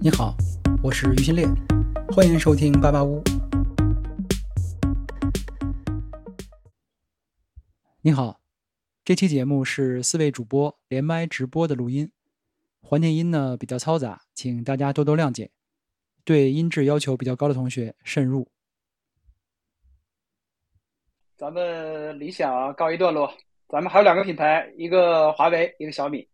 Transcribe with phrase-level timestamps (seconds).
[0.00, 0.36] 你好，
[0.80, 1.44] 我是于新烈，
[2.12, 3.20] 欢迎收听八八屋。
[8.00, 8.40] 你好，
[9.04, 12.08] 这期节目是四位主播连麦直播的录音，
[12.80, 15.50] 环境音呢比较嘈杂，请大家多多谅解。
[16.24, 18.46] 对音质要求比较高的同学慎入。
[21.36, 23.28] 咱们理想告一段落，
[23.68, 26.28] 咱们还有两个品牌，一个华为，一个小米。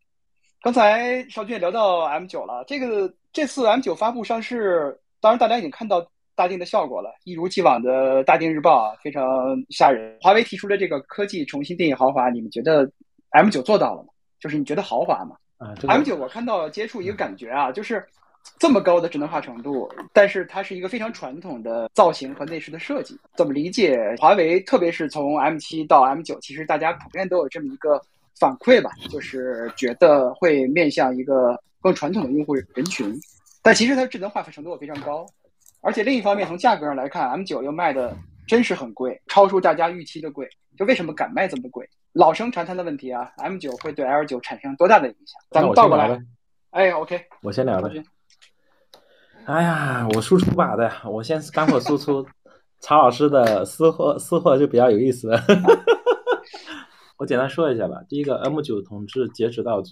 [0.65, 6.03] 刚才邵军也聊到 M 九了，这个这次 M 九发布上市，当然大家已经看到
[6.35, 9.23] 大定的效果了，一如既往的大定日报啊，非常
[9.69, 10.17] 吓人。
[10.23, 12.91] 华为提出的这个科技重新定义豪华，你们觉得
[13.33, 14.09] M 九做到了吗？
[14.41, 15.37] 就是你觉得豪华吗？
[15.59, 18.03] 啊，M 九我看到接触一个感觉啊，就是
[18.59, 23.21] 这么高的智能化程度，但是它是一个非常传统的造型和内饰的设计。
[23.37, 24.59] 怎么理解华为？
[24.61, 28.01] 特别是从 M 七到 M 九，其实大家普遍都有这么一个。
[28.39, 33.15] 反馈吧，就是觉得会面向一个更传统的用户人群，
[33.63, 35.27] 但其实它智能化程度非常高，
[35.81, 40.49] 而且另一方面从价格上来看，M 九又卖的真是很贵，超出大家预期的贵。
[40.77, 41.89] 就为什么敢卖这么贵？
[42.13, 45.41] 老生常谈的问题啊，M 九会对 L 九产生多大的影响？
[45.51, 46.21] 咱们倒过来，
[46.71, 47.91] 哎，OK，我先聊了。
[49.47, 52.27] 哎呀，我输出吧的，我先干货输出，
[52.81, 55.41] 曹老师的私货私货就比较有意思了。
[57.25, 58.05] 我简单说一下吧。
[58.07, 59.83] 第一个，M 九统治截止到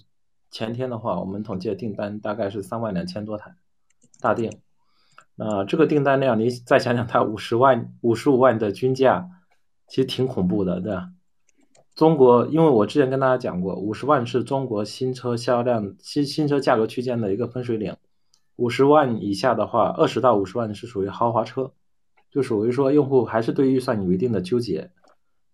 [0.51, 3.55] 前天的话，我们统计的订单大概是三万两千多台
[4.21, 4.51] 大定。
[5.35, 9.27] 那这个订单量，你再想想，它五十万、五十五万的均价，
[9.87, 11.09] 其实挺恐怖的，对吧？
[11.95, 17.97] 中国，因为我之前跟大家讲过，五十万是中国新车销量新新车价格区间的一个分水岭。
[18.57, 21.71] 五十万以下的话，二十到五十万是属于豪华车，
[22.29, 24.91] 就属于说用户还是对预算有一定的纠结。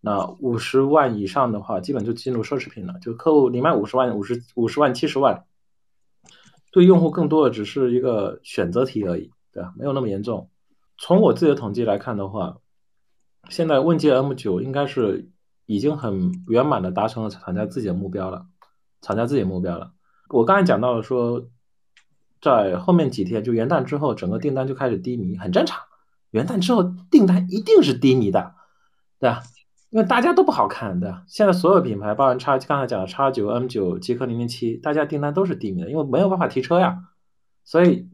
[0.02, 2.98] 那五十万以上的话，基本就进入奢侈品了。
[3.02, 5.44] 就客户你卖五十万、五十五十万、七十万，
[6.72, 9.74] 对用户更多的只是一个选择题而已，对吧？
[9.78, 10.50] 没有那么严重。
[10.98, 12.58] 从我自己的统计来看的话，
[13.50, 15.30] 现在问界 M 九应该是
[15.66, 18.46] 已经很圆满的达成了厂家自己的目标了，
[19.02, 19.92] 厂家自己的目标了。
[20.30, 21.48] 我刚才讲到了说，
[22.42, 25.84] 在后面几天就元旦之后，整个订单就开始低迷，很正常。
[26.32, 28.56] 元旦之后订单一定是低迷的，
[29.20, 29.44] 对吧？
[29.92, 31.24] 因为大家都不好看，对吧？
[31.28, 37.00] 现在所有品牌，包含叉，刚才讲的叉九、M 九、极氪零零七，大家订单都是低迷的，因为没有办法提车呀。
[37.64, 38.08] 所以，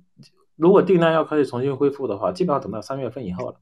[0.56, 3.56] 如果订单要可以重新恢复的话，基本上等到三月份以后了。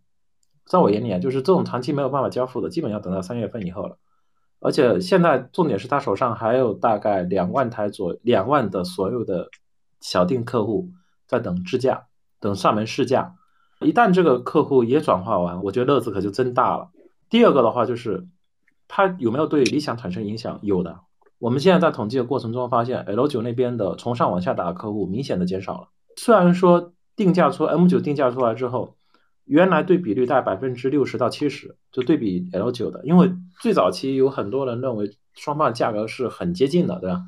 [0.65, 3.97] 在我眼里啊，就是这种长期没有办法交付的，基本要等到三月份以后了。
[4.59, 9.49] 而且现在重点是他手上还有大概两万台左两万的所有的
[9.99, 10.91] 小订客户
[11.27, 12.05] 在等支架，
[12.39, 13.35] 等上门试驾。
[13.81, 16.91] 一旦这个客户也转化完，我觉得乐子可就真大了。
[17.29, 18.27] 第二个的话就是，
[18.87, 20.59] 它有没有对理想产生影响？
[20.61, 20.99] 有的。
[21.39, 25.87] 我们现在在统计的过程中发现，L 九那边的从上往下打的客户明显的减少了。
[26.15, 28.95] 虽然说定价出 M 九定价出来之后，
[29.45, 37.21] 原来对比率在百分之六十到七十，就对比 L 九的，因为最早期有很多人认为双方价格是很接近的，对吧？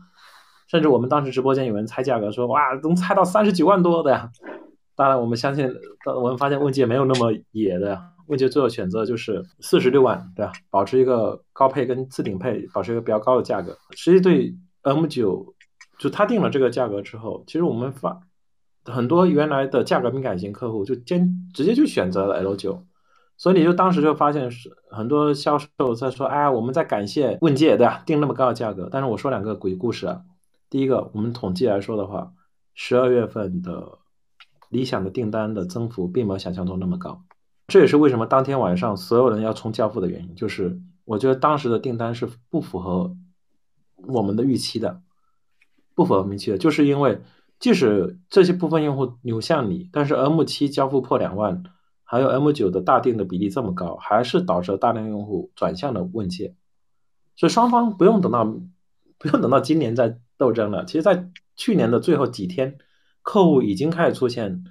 [0.68, 4.32] 甚至我们当时直播间有人猜价格说，哇，能猜到三十九万多的呀。
[4.96, 5.70] 当然，我们相信，
[6.06, 8.12] 我们发现问界没有那么野的呀。
[8.28, 10.52] 问界最后选择就是四十六万，对吧？
[10.70, 13.78] 保持一个高配跟次顶配，保持一个比较高的价格。
[13.92, 15.54] 实际对 M 九，
[16.00, 18.20] 就他定了这个价格之后，其实我们发
[18.86, 22.86] 很多原来的价格敏感型客户就坚直接就选择了 L 九，
[23.38, 28.04] 所以你就当时就发现是很多销售在说，哎，我们在感谢问界，对吧？
[28.06, 28.90] 定那么高的价格。
[28.92, 30.22] 但是我说两个鬼故事啊，
[30.70, 32.32] 第一个，我们统计来说的话，
[32.74, 33.98] 十二月份的
[34.70, 37.24] 理想的订单的增幅并没有想象中那么高。
[37.68, 43.18] 这也是为什么当天晚上所有人要冲交付的原因，就是我觉得当时的订单是不符合
[44.06, 45.02] 我们的预期的，
[45.96, 47.22] 不符合预期的，就是因为
[47.60, 51.64] 即使这些部分用户扭向你，但是 M 七交付破两万，
[52.04, 56.56] 还有 M 九的大定的比例这么高，还是导致大量用户转向了问界，
[57.36, 62.78] 所以双方不用等到不用等到今年再斗争了，其实在去年的最后几天，
[63.24, 64.66] 客户已经开始出现。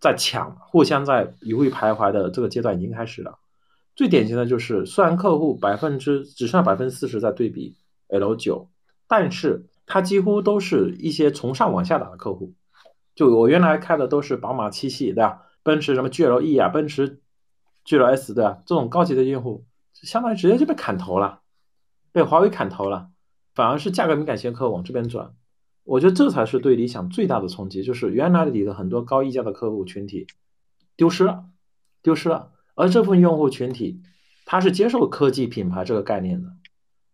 [0.00, 3.38] 在抢，互相在犹豫徘徊的这个阶段已经开始了。
[3.96, 7.76] 最典型的就是，虽然客户百分之只剩百分之四十在对比
[8.08, 8.70] L 九，
[9.08, 12.54] 但是它几乎都是一些从上往下打的客户。
[13.16, 15.42] 就我原来开的都是宝马七系，对吧？
[15.64, 17.20] 奔驰什么 GLE 啊，奔驰
[17.84, 18.62] GLS，对吧？
[18.64, 21.40] 这种高级的用户，相当于直接就被砍头了，
[22.12, 23.08] 被华为砍头了，
[23.52, 25.34] 反而是价格敏感型客户往这边转。
[25.88, 30.26] 我觉得这才是对理想最大的冲击，就是原来你的很多高溢价的客户群体
[30.96, 31.46] 丢失了，
[32.02, 32.50] 丢失了。
[32.74, 34.02] 而这部分用户群体，
[34.44, 36.48] 他是接受科技品牌这个概念的。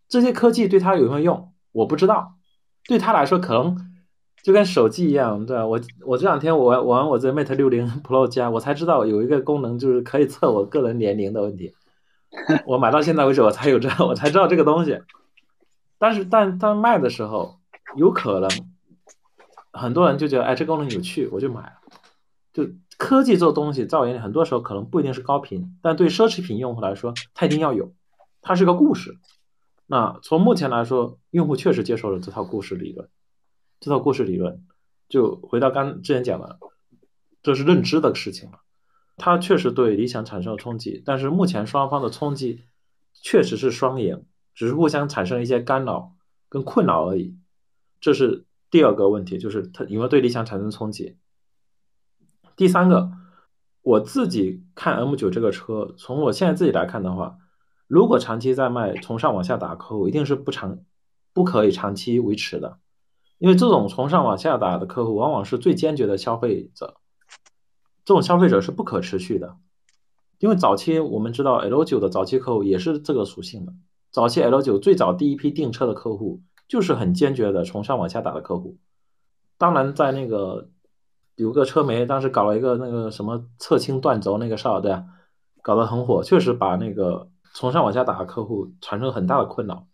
[0.09, 2.35] 这些科技对他有没有用，我不知道。
[2.88, 3.76] 对他来说，可能
[4.43, 5.65] 就跟手机一样，对吧？
[5.65, 11.73] 我我这两天我玩玩我这 Mate 六零 Pro 加，我才知道有一个功能就是可以测我个人年龄的问题。
[12.67, 15.00] 我买到现在为止，我才有这，我才知道这个东西。
[15.97, 17.61] 但是，但但卖的时候，
[17.96, 18.49] 有可能
[19.73, 21.73] 很多人就觉得，哎，这功能有趣，我就买了。
[22.52, 27.93] 就科技这东西，在我眼里，很多时候可能不一定是高频，但对奢侈品用户来说，它一定要有，
[28.41, 29.19] 它是个故事。
[29.87, 33.08] 那从目前来说，用户确实接受了这套故事理论。
[33.81, 34.64] 这套故事理论，
[35.08, 36.58] 就回到刚之前讲的，
[37.43, 38.61] 这是认知的事情了。
[39.17, 42.62] 它确实对理想产生了冲击，但是目前双方的冲击
[43.12, 44.25] 确实是双赢，
[44.55, 46.14] 只是互相产生一些干扰
[46.49, 47.37] 跟困扰而已。
[48.04, 51.16] 这是第二个问题，就是它有没有对理想产生冲击。
[52.54, 53.10] 第三个，
[53.80, 57.38] 我自己看 M9 这个车，从我现在自己来看的话，
[57.86, 60.80] 如果长期在卖，从上往下打客户，一定是不长，
[61.32, 62.78] 不可以长期维持的。
[63.38, 66.98] 因为这种从上往下打的客户，往往是最坚决的消费者。
[68.04, 69.56] 这种消费者是不可持续的，
[70.40, 73.72] 因为早期我们知道 L9 的早期客户也是这个属性的。
[74.10, 78.76] 早期 L9 最早第一批订车的客户，就是很坚决的从上往下打的客户。
[79.58, 80.69] 当然，在那个
[81.37, 85.05] 有个车媒当时搞了一个那个什么侧倾断轴那个事儿，对吧？
[85.62, 89.87] 搞得很火，确实把那个从上往下打的客户产生很大的困扰。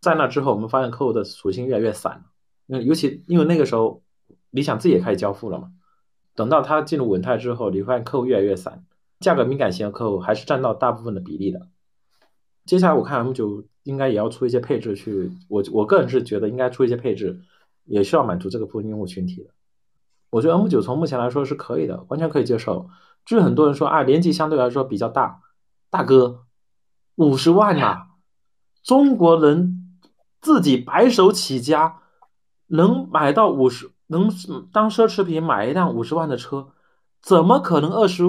[0.00, 2.24] 在那之后，我们发现客户的属性越来越散了。
[2.66, 4.02] 那尤其因为那个时候，
[4.50, 5.72] 理想自己也开始交付了嘛。
[6.34, 8.84] 等到它进入稳态之后，你会发现客户越来越散，
[9.20, 11.68] 价格敏感型的客户还是占到大部分的比例的。
[12.66, 17.40] 接下来我看 M9 应该也要出一些配置去，我我个人是觉得应该出一些配置，
[17.84, 19.50] 也需要满足这个部分用户群体的。
[20.28, 22.90] 我觉得 M9 从目前来说是可以的，完全可以接受。
[23.24, 25.40] 至于很多人说啊，年纪相对来说比较大，
[25.88, 26.40] 大哥，
[27.14, 28.08] 五十万呐，
[28.82, 29.98] 中国人
[30.40, 32.02] 自己白手起家。
[32.68, 34.28] 能买到五十，能
[34.72, 36.66] 当奢侈品买一辆五十万的车，
[37.22, 38.24] 怎么可能二十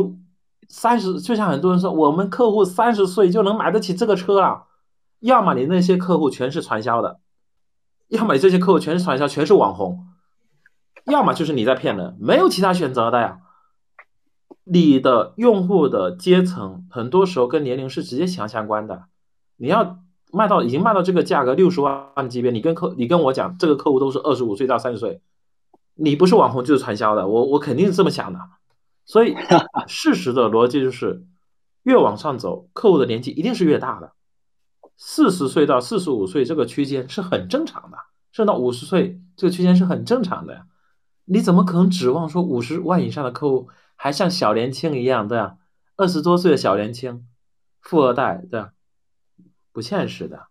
[0.70, 1.20] 三十？
[1.20, 4.67] 就像很多人说，我们客户三十岁就能买得起这个车了。
[5.20, 7.20] 要么你那些客户全是传销的，
[8.08, 10.08] 要么你这些客户全是传销，全是网红，
[11.06, 13.40] 要么就是你在骗人，没有其他选择的呀。
[14.64, 19.06] 你的用户的阶层很多时候跟年龄是直接强相关的，
[19.58, 20.00] 你要。
[20.30, 25.22] 卖到已经卖到这个价格六十万级别，你跟客你跟我讲，这个客户都是二十五岁到三十岁，
[25.96, 28.40] 你不是网红就是传销的，我我肯定是这么想的。
[29.06, 29.38] 所以
[29.88, 31.24] 事实的逻辑就是，
[31.84, 34.12] 越往上走，客户的年纪一定是越大的。
[34.98, 37.98] 四十岁到四十五岁这个区间是很正常的，
[38.32, 40.66] 甚至到五十岁这个区间是很正常的呀。
[41.26, 45.58] 你怎么可能指望说五十万以上的客户还像小年轻一样，对吧？
[45.96, 47.28] 二十多岁的小年轻，
[47.80, 48.72] 富二代，对吧？
[49.72, 50.48] 不现实的，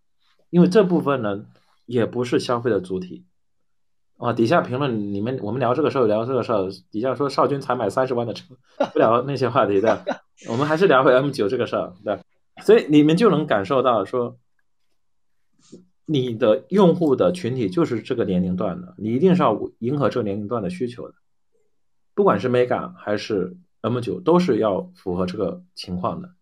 [0.50, 1.46] 因为这部分呢
[1.84, 3.24] 也不是消费的主体
[4.18, 4.32] 啊。
[4.32, 8.54] 底下评论你们，我们聊这个事儿，聊这个事儿，底下说少军才买三十万的车，
[8.92, 10.04] 不聊那些话题的。
[10.48, 12.18] 我们还是聊回 M 九这个事儿，对。
[12.62, 14.38] 所以你们就能感受到说，
[16.06, 21.14] 你的用户的群体就是这个年龄段的，你一定是要迎合这个年龄段的需求的。
[22.14, 26.34] 不管是 Mega 还是 M 九，都是要符合这个情况的。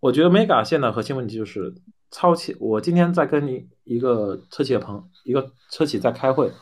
[0.00, 1.74] 我觉得 Mega 现在核心问题就是
[2.10, 2.56] 超前。
[2.58, 6.52] 我今天在跟一一个车企的朋一个车企在开会，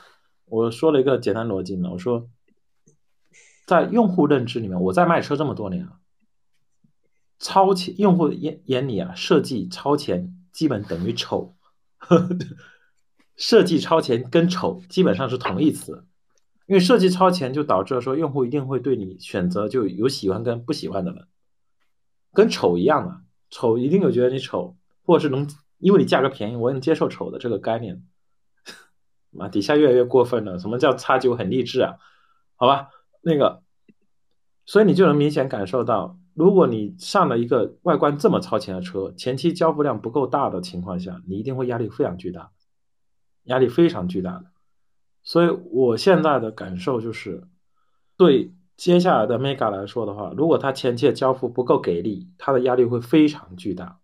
[0.46, 2.28] 我说了一个简单逻辑嘛，我说，
[3.66, 5.98] 在用户认知里面，我在卖车这么多年了，
[7.38, 11.56] 超前用户眼眼里啊，设计超前基本等于丑，
[13.36, 16.06] 设计超前跟丑基本上是同义词，
[16.66, 21.28] 因为设计超前就导致了说用户一定会对你选择就有喜欢跟不喜欢的了，
[22.32, 23.20] 跟丑一样的。
[23.48, 28.02] 丑一定有觉得你丑，或者是能因为你价格便宜，我能接受丑的这个概念。
[29.38, 30.58] 啊，底下越来越过分了。
[30.58, 31.94] 什么叫差九很励志啊？
[32.56, 32.88] 好吧，
[33.20, 33.62] 那个，
[34.64, 42.52] 所以你就能明显感受到，如果你上了一个外观这么超前的车，前期交付量不够大的情况下，你一定会压力非常巨大，
[43.44, 44.44] 压力非常巨大的。
[45.22, 47.48] 所以我现在的感受就是，
[48.16, 48.52] 对。
[48.76, 54.00] 接下来的 Mega 来说的话，如果它前期的交付不够给力，它的压力会非常巨大。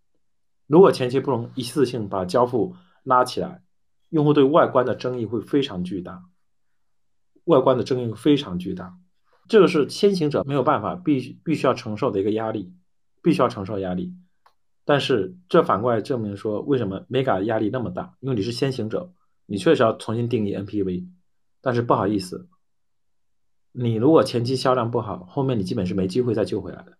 [0.65, 3.61] 如果前期不能一次性把交付拉起来，
[4.09, 6.23] 用户对外观的争议会非常巨大，
[7.43, 8.97] 外观的争议非常巨大，
[9.47, 12.73] 这个是先行者没有办法必必须要承受的一个压力，
[13.21, 14.13] 必须要承受压力。
[14.85, 18.15] 但是这反过来证明说，为什么 Mega 压力那么大？
[18.19, 19.11] 因为你是先行者，
[19.45, 21.07] 你确实要重新定义 NPV。
[21.61, 22.49] 但是不好意思。
[23.71, 26.97] 你如果前期销量不好，后面你基本是没机会再救回来的。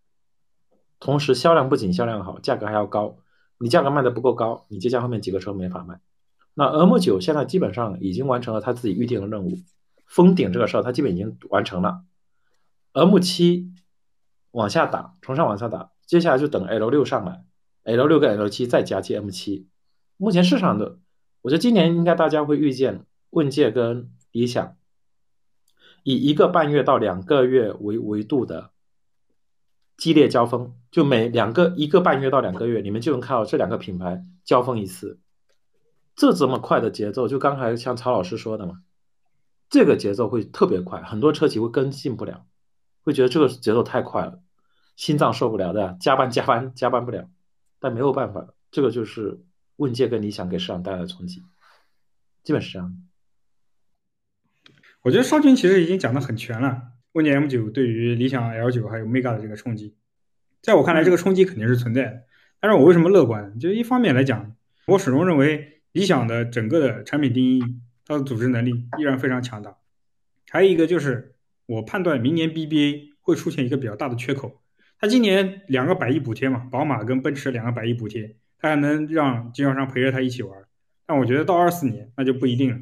[1.00, 3.18] 同时，销量不仅销量好，价格还要高。
[3.60, 6.00] 你价格卖的不够高，你接下后面几个车没法卖。
[6.54, 9.58] 那 M9 现在基本上已经完成了他自己预定的任务，
[10.08, 12.04] 封顶这个事儿，它基本已经完成了。
[12.94, 13.74] M 七
[14.52, 17.44] 往下打，从上往下打，接下来就等 L 六上来
[17.84, 19.68] ，L 六跟 L 七再加接 M 七。
[20.18, 21.00] 目前市场的，
[21.42, 24.78] 我觉得今年应该大家会遇见问界跟理想，
[26.04, 28.70] 以一个半月到两个月为维度的
[29.98, 35.20] 激烈交锋，就每两个一个半月到两个月，你们就能看到这两个品牌交锋一次。
[36.16, 38.84] 这这么快的节奏，就刚才像曹老师说的嘛，
[39.68, 42.46] 这个节奏会特别快，很多车企会跟进不了。
[43.04, 44.42] 会觉得这个节奏太快了，
[44.96, 47.30] 心脏受不了的，加班加班加班不了，
[47.80, 49.42] 但没有办法，这个就是
[49.76, 51.44] 问界跟理想给市场带来的冲击，
[52.44, 52.98] 基本是这样。
[55.02, 56.82] 我觉得少军其实已经讲的很全了，
[57.12, 59.98] 问界 M 九对于理想 L 九还有 Mega 的这个冲击，
[60.62, 62.24] 在我看来，这个冲击肯定是存在的。
[62.62, 63.60] 但是我为什么乐观？
[63.60, 64.56] 就一方面来讲，
[64.88, 67.62] 我始终认为理想的整个的产品定义，
[68.06, 69.76] 它的组织能力依然非常强大。
[70.50, 71.32] 还有一个就是。
[71.66, 74.62] 我判断明年 BBA 会出现一个比较大的缺口。
[75.00, 80.58] 它今年两个百亿补贴嘛，宝马跟奔驰两个百亿补贴，它还能让经销商陪着它一起玩。
[81.06, 82.78] 但我觉得到二四年那就不一定了。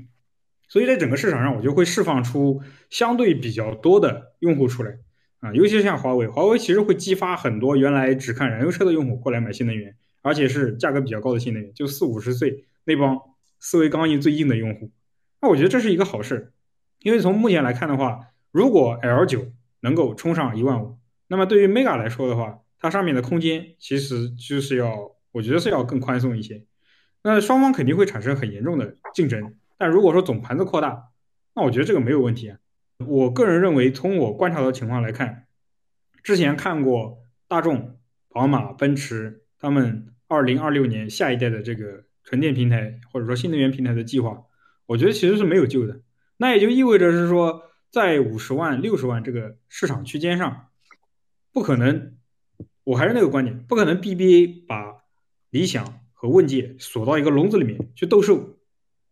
[0.67, 4.97] 所以在整个市场上，我就会释放出相对比较多的用户出来
[5.39, 13.19] 啊，尤其是像华为，华为其实会激发很多原来只看燃油车的用户过来买新能源，而且是价格比较高的新能源，就四五十岁那帮
[13.59, 14.91] 思维刚硬最硬的用户。
[15.41, 16.53] 那我觉得这是一个好事，
[16.99, 18.27] 因为从目前来看的话。
[18.51, 19.47] 如果 L 九
[19.79, 26.65] 能够冲上一万五，那么对于 Mega 来说的话，它上面的空间其实就是要，我觉得是要更宽松一些。
[27.23, 29.55] 那双方肯定会产生很严重的竞争。
[29.77, 31.05] 但如果说总盘子扩大，
[31.55, 32.57] 那我觉得这个没有问题啊。
[33.07, 35.45] 我个人认为，从我观察的情况来看，
[36.21, 44.43] 之前看过大众、宝马、奔驰他们二零二六年下一代的这个纯电平台或者说新能源平台的计划，
[44.87, 46.01] 我觉得其实是没有救的。
[46.35, 47.63] 那也就意味着是说。
[47.91, 50.67] 在五十万、六十万这个市场区间上，
[51.51, 52.15] 不可能。
[52.83, 55.03] 我还是那个观点，不可能 BBA 把
[55.51, 58.57] 理想和问界锁到一个笼子里面去斗兽。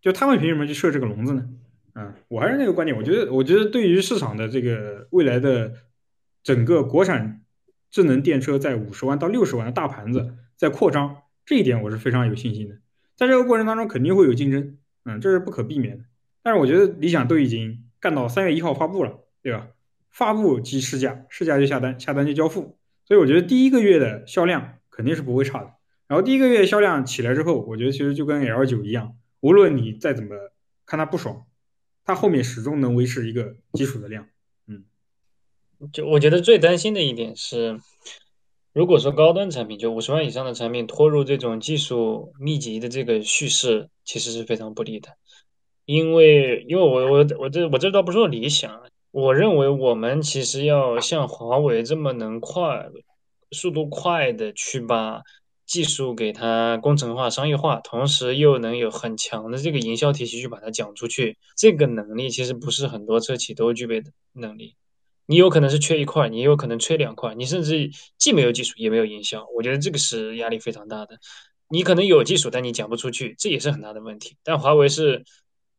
[0.01, 1.49] 就他们凭什么去设这个笼子呢？
[1.93, 2.97] 啊，我还是那个观点。
[2.97, 5.73] 我觉得，我觉得对于市场的这个未来的
[6.41, 7.41] 整个国产
[7.91, 12.77] 智能电车在五十万到六十万的大盘子在扩张，这一点我是非常有信心的。
[13.17, 16.05] 在这个过程当中，肯定会有竞争，嗯，这是不可避免的。
[16.41, 17.83] 但是我觉得理想都已经。
[17.99, 19.67] 干到三月一号发布了，对吧？
[20.09, 22.77] 发布即试驾，试驾就下单，下单就交付。
[23.05, 25.73] 所以我觉得第一个月的销量肯定是不会差的。
[26.07, 30.35] 然后第一个月销量起来之后，我觉得其实就跟 L 九一样，无论你再怎么
[30.85, 31.45] 看它不爽，
[32.03, 34.27] 它后面始终能维持一个基础的量。
[34.65, 34.85] 嗯，
[35.93, 37.79] 就我觉得最担心的一点是，
[38.73, 45.09] 如果说高端产品，就五十万以上的产品拖入这种技术密集的这个叙事，其实是非常不利的。
[45.89, 48.79] 因为，因为我我我这我这倒不是说理想，
[49.09, 52.87] 我认为我们其实要像华为这么能快、
[53.49, 55.23] 速度快的去把
[55.65, 64.75] 技术给它工程化、商业化，同时又能有很强的这个营销体系去把它讲出去，这个能力其实不是很多车企都具备的能力。
[65.25, 71.17] 你有可能是缺一块，你有可能缺两块，你甚至既没有技术也没有营销，我觉得这个是压力非常大的。
[71.67, 74.37] 你可能有技术，但你讲不出去，这也是很大的问题。
[74.43, 75.25] 但华为是。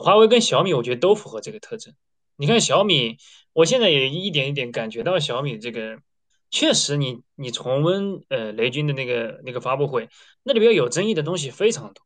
[0.01, 1.95] 华为跟小米，我觉得都符合这个特征。
[2.37, 3.19] 你看小米，
[3.53, 6.01] 我现在也一点一点感觉到小米这个，
[6.51, 10.09] 确实，你你重温呃雷军的那个那个发布会，
[10.43, 12.03] 那里边有争议的东西非常多。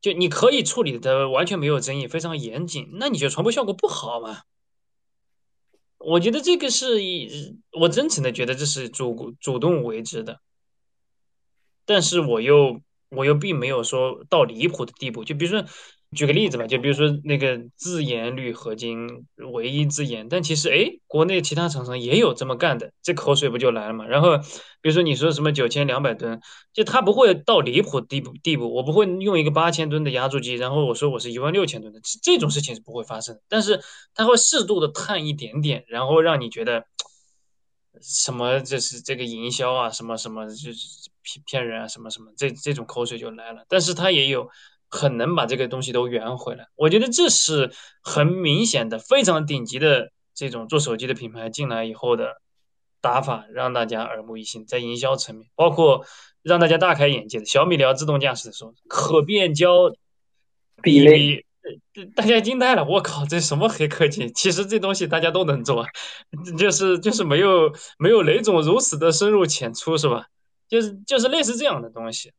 [0.00, 4.44] 就你可以处理的完全没有争议，非常严谨，那你觉得传播效果不好吗？
[5.98, 6.98] 我觉得这个是，
[7.78, 10.40] 我真诚的觉得这是主主动为之的，
[11.84, 12.80] 但是我又
[13.10, 15.68] 我又并没有说到离谱的地步，就比如说。
[16.16, 24.04] 举个例子吧，就比如说那个自研铝合金，唯一自研，但其实哎，国内其他厂商也有这么干的，这口水不就来了嘛？
[24.06, 24.36] 然后
[24.82, 26.40] 比如说你说什么九千两百吨，
[26.72, 33.38] 就它不会到离谱地步地步，我不会用一个八千吨的压铸机，然后我说我是一万六千吨的，这种事情是不会发生。
[33.48, 33.80] 但是
[34.12, 36.86] 它会适度的探一点点，然后让你觉得
[38.02, 43.64] 什么这是这个营销啊，什么什么就是骗骗人啊，什么什么，这这种口水就来了。
[43.68, 44.48] 但是它也有。
[44.90, 52.42] 很能把这个东西都圆回来，我觉得这是很明显的、非常顶级的这种做手机的品牌进来以后的
[53.00, 54.66] 打法，让大家耳目一新。
[54.66, 56.04] 在营销层面，包括
[56.42, 59.92] 让大家大开眼界的小米聊自动驾驶的时候，可变焦
[60.82, 61.44] 比例，
[62.16, 62.84] 大家惊呆了。
[62.84, 64.30] 我靠，这什么黑科技？
[64.32, 65.86] 其实这东西大家都能做，
[66.58, 70.26] 就是就是没有没有雷总如此的深入浅出，是吧？
[70.68, 72.32] 就是就是类似这样的东西。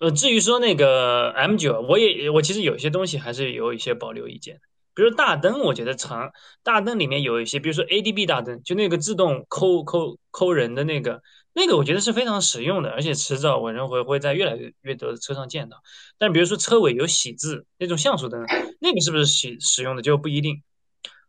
[0.00, 4.60] 呃，至于说那个 M 九，我也我其实有些东西还是有一些保留意见。
[4.94, 6.30] 比比如大灯，我觉得长
[6.62, 11.22] 大灯里面有一些，比如说 ADB 大灯，就那个自动抠抠抠人的那个，
[11.54, 15.78] 那个我觉得是非常实用的，而且迟早我认为会在越来越越多的车上见到。
[16.18, 18.44] 但比如说车尾有喜字那种像素灯，
[18.78, 20.62] 那个是不是使使用的就不一定。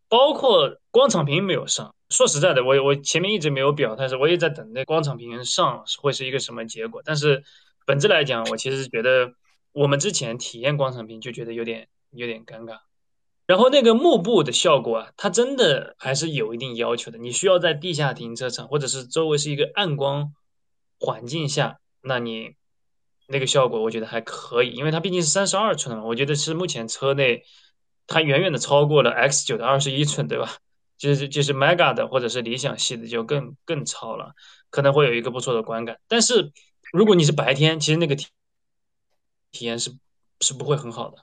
[0.09, 7.01] 包括光场屏没有上，说实在的，我我前面一直没有表态，是我也在等那光场屏上会是一个什么结果。
[7.05, 7.41] 但是
[7.91, 9.33] 本质来讲，我其实觉得
[9.73, 12.77] 我们之前体验光场屏就觉得有点有点尴尬。
[13.45, 17.17] 然后那个幕布的效果啊，它真的还是有一定要求的。
[17.17, 20.33] 你需要在地下停车场或者是周围是一个暗光
[21.01, 22.55] 环境下，那你
[23.27, 27.43] 那个效果我觉得还可以，因为它毕竟是三十二寸的嘛，我觉得是目前车内。
[28.07, 30.55] 它远远的超过了 X 九的二十一寸，对吧？
[30.97, 34.33] 就是就是 Mega 的或者是理想系的就更更超了，
[34.69, 35.97] 可能会有一个不错的观感。
[36.07, 36.53] 但是
[36.91, 38.27] 如果你是白天，其实那个体
[39.51, 39.91] 体验是
[40.39, 41.17] 是不会很好的。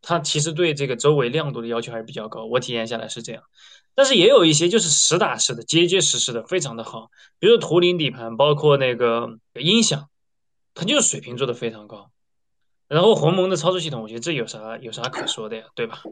[0.00, 3.44] 它其实对这个周围亮度的要求还是比较高，我体验下来是这样。
[3.94, 7.10] 但是也有一些就是实打实的、结结实实的，非常的好。
[7.38, 10.08] 比如说图灵底盘，包括那个音响，
[10.74, 12.10] 它就是水平做的非常高。
[12.88, 16.02] 然后鸿蒙的操作系统，我觉得这有啥有啥可说的呀，对吧？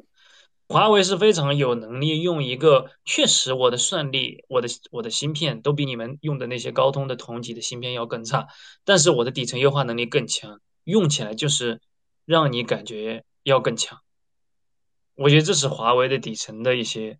[0.70, 8.46] 华为是非常有能力用一个，确实我的算力、我的我的芯片都比你们用的那些高通的同级的芯片要更差，
[8.84, 11.80] 但是我的底层优化能力更强，用起来就是
[12.24, 13.98] 让你感觉要更强。
[15.16, 17.18] 我觉得这是华为的底层的一些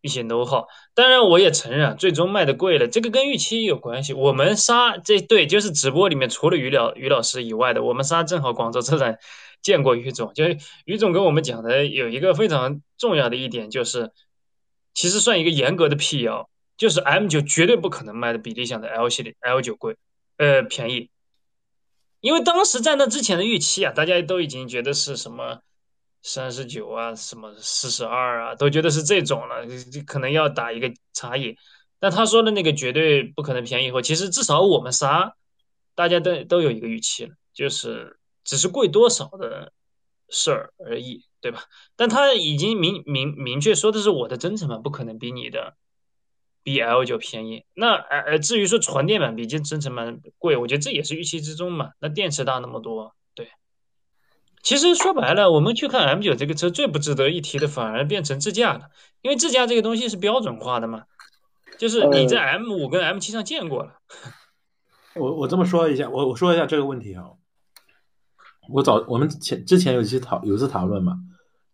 [0.00, 0.64] 一些 know how。
[0.92, 4.12] 当然，我也承认最终卖的贵了，这个跟预期有关系。
[4.12, 9.20] 我们仨这对就是直播里面除了于老于老师以外的，我们仨正好广州车展。
[9.62, 14.10] 见过于总，就是于总跟我们讲的有一个非常重要的一点，就是
[14.92, 19.96] 其实算一个严格的辟谣，就是 M 九绝对不可能卖的比理想的 L 系列 L 九贵，
[20.36, 21.10] 呃便宜，
[22.20, 25.60] 因为当时在那之前的预期啊，大家都已经觉得是什么
[26.22, 29.64] 三十九啊，什么四十二啊，都觉得是这种了，
[30.04, 31.56] 可能要打一个差异。
[32.00, 35.36] 但他说的那个绝对不可能便宜，后其实至少我们仨
[35.94, 38.18] 大家都都有一个预期了，就是。
[38.44, 39.72] 只是贵多少的
[40.28, 41.64] 事儿而已，对吧？
[41.96, 45.76] 但他已经明明明确说的是，我的增程版不可能比你的
[46.62, 47.64] B L 九便宜。
[47.74, 51.92] 那呃呃，至于说纯电版比这增程版贵，我觉得这也是预期之中嘛。
[52.00, 53.48] 那电池大那么多，对。
[54.62, 61.04] 其实说白了，我们去看 M 九这个车，最不值得一提的反而变成自驾了，因为自驾这个东西是标准化的嘛，
[61.78, 63.98] 就是你在 M 五跟 M 七上见过了。
[65.16, 67.32] 我我这么说一下，我我说一下这个问题啊。
[68.68, 71.18] 我早我们前之前有一期讨有一次讨论嘛，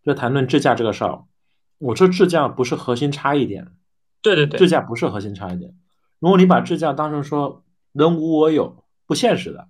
[0.02, 1.24] 就谈论智驾这个事儿。
[1.78, 3.72] 我说智驾不是核心差异点，
[4.22, 5.76] 对对对，智驾不是核心差异点。
[6.18, 9.68] 如果你把智驾当成说人无我有，不现实的。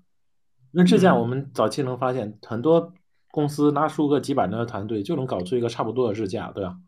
[0.70, 2.94] 那智驾我们早期能发现很多
[3.30, 6.78] 公司拉出个几百人的团队就能搞出一个差不多的智驾，对吧？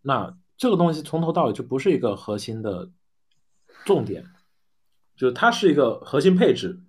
[0.00, 2.90] 那这个东西从头到尾就不是一个核心的
[3.84, 4.24] 重点，
[5.16, 6.80] 就是它是一个核心配置。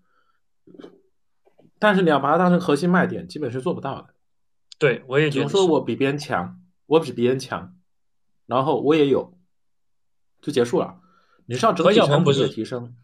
[1.83, 4.13] 但是你要把它当成核心卖点，基本是做不到的。
[4.79, 5.45] 对，我也觉得。
[5.45, 7.75] 比如说我比别人强，我比别人强，
[8.45, 9.37] 然后我也有，
[10.41, 11.01] 就结束了。
[11.45, 12.95] 你是要整体产品提升。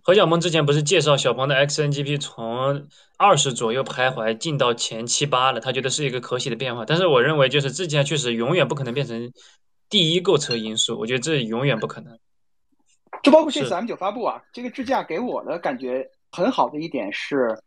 [0.00, 2.86] 何小鹏之前不是介绍小鹏的 XNGP 从
[3.18, 6.86] 二十左右徘徊进到前七八了，他觉得是一个可喜的变化。
[6.86, 9.30] 但是我认为，就是智驾确实永远不可能变成
[9.90, 12.18] 第一购车因素，我觉得这永远不可能。
[13.22, 17.60] 就包括这次 M 九发布啊，这个智驾给我的感觉很好的一点是。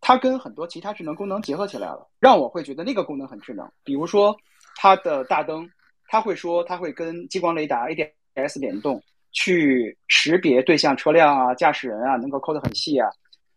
[0.00, 3.68] 它跟很多其他智能功能结合起来了，让我会觉得那个功能很智能。
[3.84, 4.36] 比如说
[4.76, 5.68] 它的大灯，
[6.06, 13.08] 它会说它会跟激光雷达 ADS 联动，去识别对象车辆啊、驾驶人啊，能够抠得很细啊。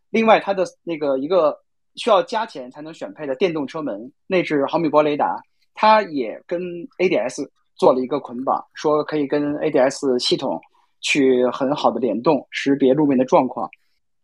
[0.10, 1.58] 另外，它的那个一个
[1.96, 5.42] 需要加钱才能选配的电动车门内置毫米波雷达，
[5.74, 6.62] 它也跟
[6.98, 10.60] ADS 做了一个捆绑，说可以跟 ADS 系统
[11.00, 13.70] 去很好的联动，识别路面的状况。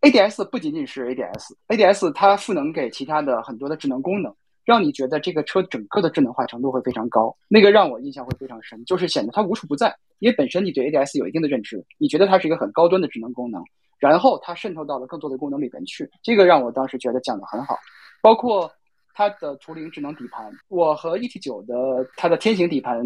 [0.01, 4.33] ADS 不仅仅是 ADS，ADS 它赋能给其他的很多的智能功能，
[4.63, 7.35] 让你觉得这个车整个的智能化程度会非常高。
[7.47, 9.93] 那个让我印象会非常深，就是显得它无处不在。
[10.19, 13.63] 因为本身你对 ADS 有一定的认知，你觉得它是一个很高端的智能功能，
[13.97, 17.75] 然后它渗透到了更多的功能里边去，这个让我当时觉得讲的很好。
[18.21, 18.71] 包括
[19.15, 23.03] 它的图灵智能底盘，我和 ET9 的它的天行底盘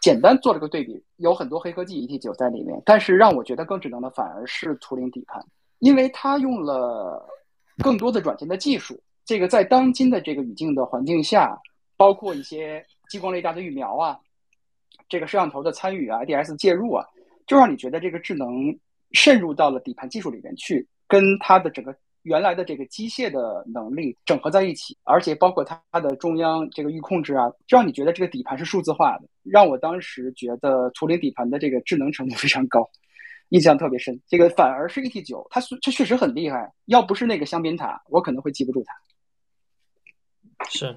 [0.00, 5.42] 简单做了个对比，有很多黑科技 ET9 在里面，但是让我觉得更智能的反而是图灵底盘。
[5.78, 7.24] 因为它用了
[7.78, 11.58] 更多的软件的技术，这个在当今的这个语境的环境下，
[11.96, 14.18] 包括一些激光雷达的预瞄啊，
[15.08, 17.04] 这个摄像头的参与啊，IDS 介入啊，
[17.46, 18.78] 就让你觉得这个智能
[19.12, 32.88] 渗入到了底盘技术里面去，跟它的整个原来的这个机械的能力整合在一起，而且包括它它的中央这个预控制啊，就让你觉得这个底盘是数字化的，让我当时觉得图灵底盘的这个智能程度非常高，
[33.54, 34.20] 印象特别深。
[34.26, 38.92] 这个反而是 ET 九，它它确实很厉害，要不是那个香槟塔，我可能会记不住它。
[40.68, 40.92] 是。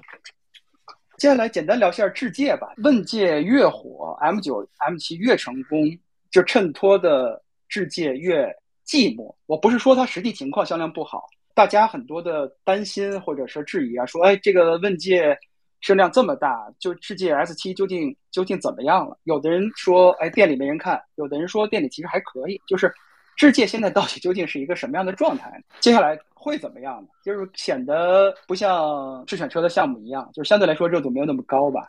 [1.16, 2.74] 接下来简单聊一下智界吧。
[2.78, 5.86] 问界越火，M 九、M 七越成功，
[6.32, 8.46] 就衬托的智界越
[8.84, 9.32] 寂寞。
[9.46, 15.38] 我不是说它实际情况销量不好，大家很多的担心或者是质疑啊，说哎，这个问界
[15.80, 19.18] 声量这么大，就智界 S 七究竟究竟怎么样了？
[19.24, 22.60] 有的人说，哎，店里没人看；有的人说店里其实还可以。
[22.66, 22.92] 就是
[23.36, 25.62] 智界现在到底究竟是一个什么样的状态？
[25.80, 26.18] 接下来。
[26.40, 27.08] 会怎么样呢？
[27.24, 31.84] 就是显得不像智选车的项目一样，就是相对来说热度没有那么高吧。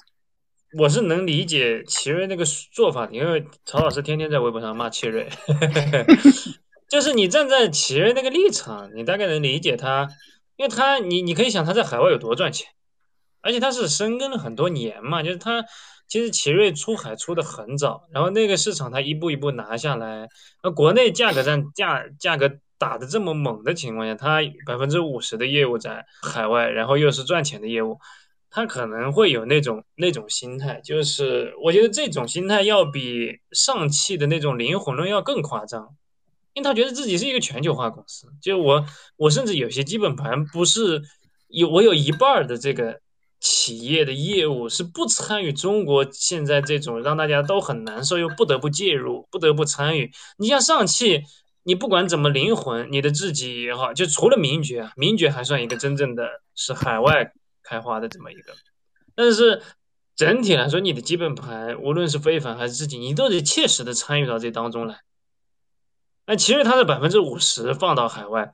[0.76, 5.30] 我是能理解奇瑞那个做法的，因为曹老师天天在微博上骂奇瑞，
[6.90, 10.10] 就是你站在奇瑞那个立场，你大概能理解他，
[10.58, 12.68] 因为他你你可以想他在海外有多赚钱，
[13.42, 15.64] 而且他是深耕了很多年嘛，就是他
[16.08, 20.30] 其实奇瑞出海出的很早，然后那个市场他一步一步拿下来，
[20.64, 22.52] 那国内价格战价价格。
[22.80, 28.00] 打的这么猛的情况下，他百分之五十的业务在海外，然后又是赚钱的业务，
[28.50, 35.90] 他可能会有那种那种心态，就是我觉得这种心态要比上汽的那种灵魂论要更夸张，
[36.54, 38.86] 因为他觉得自己是一个全球化公司，就我
[39.18, 41.04] 我甚至有些基本盘不是
[41.50, 43.02] 有我有一半的这个
[43.40, 51.24] 企业的业务是不参与中国现在这种让大家都很难受又不得不介入不得不参与，你像上汽。
[51.64, 58.54] 你不管怎么灵魂，你的自己也好，就除了名爵，名爵还算一个真正的是海外开花的这么一个，
[59.14, 59.62] 但是
[60.16, 65.02] 整体来说，你的基本盘无论是非凡还是自己，你都得切实的参与到这当中来。
[66.26, 68.54] 那其实它的百分之五十放到海外，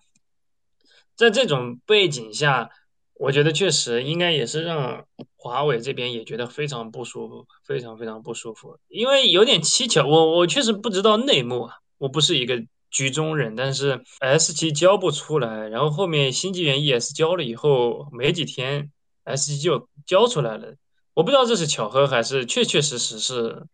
[1.16, 2.72] 在这种背景下，
[3.16, 12.64] 我觉得确实应该也是让华为这边也觉得非常不舒服，非常非常不舒服，因为有点蹊跷，我我确实不知道内幕啊，我不是一个。
[12.92, 18.90] 局中人，但是 S 七交不出来，然后后面新纪元 ES 交了以后，没几天
[19.26, 20.76] S 七就交出来了。
[21.14, 23.66] 我不知道这是巧合还是确确实实是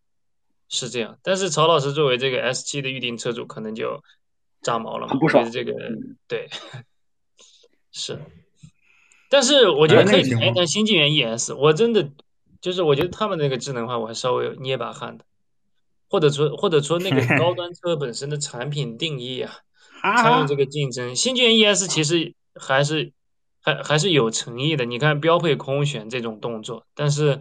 [0.69, 1.19] 是这样。
[1.21, 4.01] 但是曹老师作为这个 S 七的预定车主，可能就
[4.63, 5.13] 炸毛了嘛？
[5.19, 5.73] 不觉得这个
[6.27, 6.49] 对
[7.93, 8.19] 是，
[9.31, 11.53] 但是我觉得可以谈一谈新纪元 ES。
[11.53, 12.11] 我真的
[12.59, 15.23] 就是我觉得他们那个智能化，我还稍微捏把汗的。
[16.09, 19.51] 或者说，或者说那个 高端车本身的产品定义啊，
[20.21, 23.13] 参与这个竞争，新纪元 ES 其实还是
[23.61, 24.83] 还还是有诚意的。
[24.83, 27.39] 你看标配空悬这种动作，但是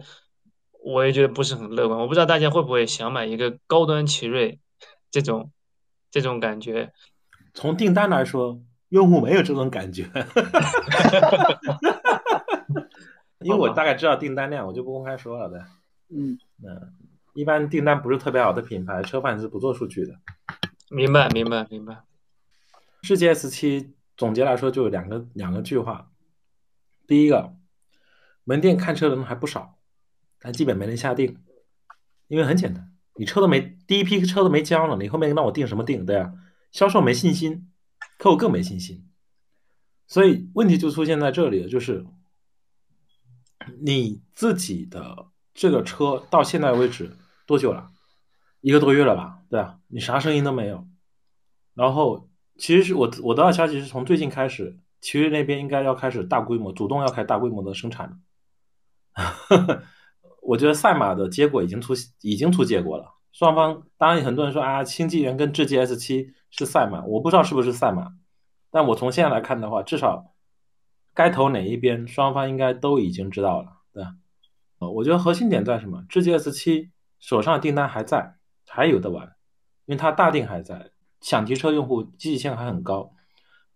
[0.81, 1.99] 我也觉得不是很乐观。
[1.99, 4.59] 我不知道大家会不会想买一个高端奇瑞
[5.11, 5.51] 这种
[6.09, 6.93] 这种感觉。
[7.53, 10.03] 从订单来说，用户没有这种感觉，
[13.39, 15.65] 因为我大概知道订单量，我就不公开说了的。
[16.09, 16.93] 嗯嗯。
[17.33, 20.13] 一般订单不是特别好的品牌，车贩是不做数据的。
[20.89, 22.01] 明白，明白，明白。
[23.03, 26.11] 世界 S 七总结来说就有两个两个句话。
[27.07, 27.53] 第一个，
[28.43, 29.77] 门店看车的人还不少，
[30.41, 31.37] 但基本没人下定，
[32.27, 36.05] 因为很简单，你车都没第一批车都没交了，你后面让我定什么定？
[36.05, 36.33] 对啊，
[36.73, 37.70] 销售没信心，
[38.21, 39.03] 客户更没信心，
[40.05, 42.05] 所以问题就出现在这里了，就是
[43.79, 47.17] 你自己的这个车到现在为止。
[47.47, 47.89] 多久了？
[48.59, 49.39] 一个多月了吧？
[49.49, 50.87] 对啊，你啥声音都没有。
[51.73, 52.29] 然后，
[52.59, 58.07] 其实是我我得到消息是从最近开始，奇瑞那边应该要开始大规模主动要开大规模的生产
[59.15, 59.83] 了。
[60.43, 63.15] 我觉得赛马的结果已经出已经出结果了。
[63.31, 68.13] 双方当然很多人说啊，新纪元跟智己 S 七是赛马，我不知道是不是赛马，
[68.69, 70.33] 但我从现在来看的话，至少
[71.15, 74.11] 该投哪一边，双方应该都已经知道了，对吧？
[74.77, 76.05] 呃，我觉得核心点在什么？
[76.07, 76.91] 智界 S 七。
[77.21, 78.33] 手上的订单还在，
[78.67, 79.23] 还有的玩，
[79.85, 83.13] 因为它大定还在，想提车用户积极性还很高。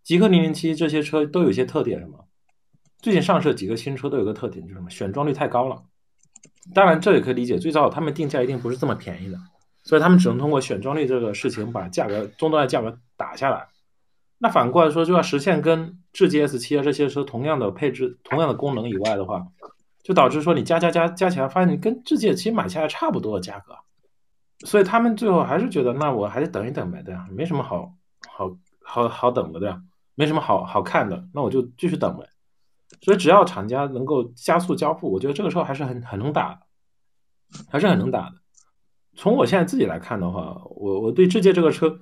[0.01, 2.25] 极氪零零七这些车都有些特点，什么？
[2.97, 4.89] 最近上市几个新车都有个特点，就是什么？
[4.89, 5.83] 选装率太高了。
[6.73, 9.37] 当然这也可以理解，最早他们定价一定不是这么便宜的，
[9.85, 13.65] 所以他们只能通过选装率这个事情把价格终端的价格打下来。
[14.37, 19.47] 那反过来说，就要实现跟智界 S 七啊这些车同样的配置、同样的功能以外的话。
[20.03, 23.75] 就导致说你加加加加起来，发现你跟智界其实买下来差不多的价格，
[24.63, 27.25] 所以他们最后还是觉得，那我还是等一等呗，对吧？
[27.31, 27.91] 没什么好
[28.29, 29.81] 好好好等的，对吧？
[30.13, 32.29] 没什么好好看的，那我就继续等呗。
[33.01, 36.59] 所以只要厂家能够加速交付，我觉得这个车还是很很能打的，
[37.71, 38.35] 还是很能打的。
[39.15, 41.99] 从我现在自己来看的话，我我对智界这个车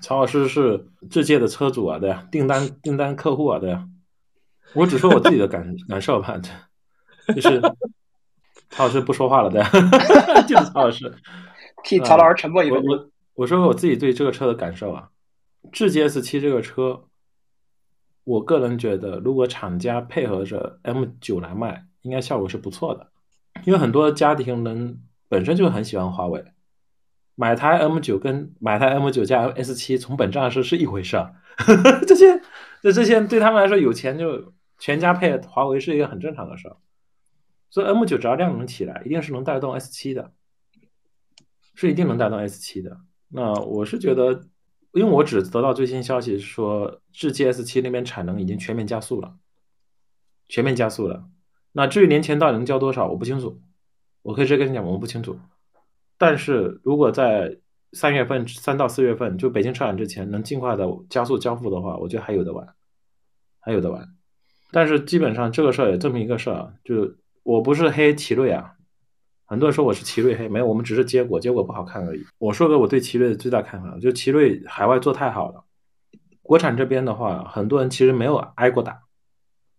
[0.00, 3.86] 曹老师是智界的车主啊，对呀，订单订单客户啊，对呀。
[4.74, 6.38] 我只说我自己的感 感受吧，
[7.34, 7.60] 就是
[8.68, 9.62] 曹老师不说话了，对，
[10.46, 11.10] 就是曹老师
[11.84, 15.08] 替曹老师沉默一我我我说我自己对这个车的感受啊，
[15.72, 17.04] 智界 S 七这个车，
[18.24, 23.06] 我个人觉得，如果厂家配合着 M 九来卖，应该效果是不错的，
[23.64, 26.44] 因为很多家庭人本身就很喜欢华为，
[27.34, 31.34] 买台 M 九跟买台 M 九加 S 七从本质上是是一回事儿，
[32.06, 32.40] 这些
[32.82, 34.52] 这这些对他们来说有钱就。
[34.80, 36.76] 全家配华为是一个很正常的事儿，
[37.68, 40.30] 所以 M 九只要量能起来，一定是能带动 S 七的，
[41.74, 42.96] 是一定能带动 S 七的。
[43.26, 44.46] 那我是觉得，
[44.92, 49.34] 因为我只得到最新消息说，智界 S 七那边产能已经全面加速了，
[50.46, 51.24] 全面加速了。
[51.72, 53.60] 那至于年前到底能交多少，我不清楚，
[54.28, 55.38] 我可以直接跟你讲，我们不清楚。
[56.18, 57.56] 但是如果在
[57.94, 62.68] 三月份、三到四月份就北京车展之前能尽快的加速交付的话，我觉得还有的玩，
[63.58, 64.06] 还有的玩。
[64.70, 67.10] 但是基本上这个事儿也证明一个事儿，就
[67.42, 68.74] 我不是黑奇瑞啊，
[69.46, 72.22] 很多人说我是奇瑞黑，没有，我们只是结果，结果不好看而已。
[72.36, 75.64] 我说个我对奇瑞的最大看法，就奇瑞海外做太好了，
[76.42, 79.04] 国产这边的话，很多人其实没有挨过打，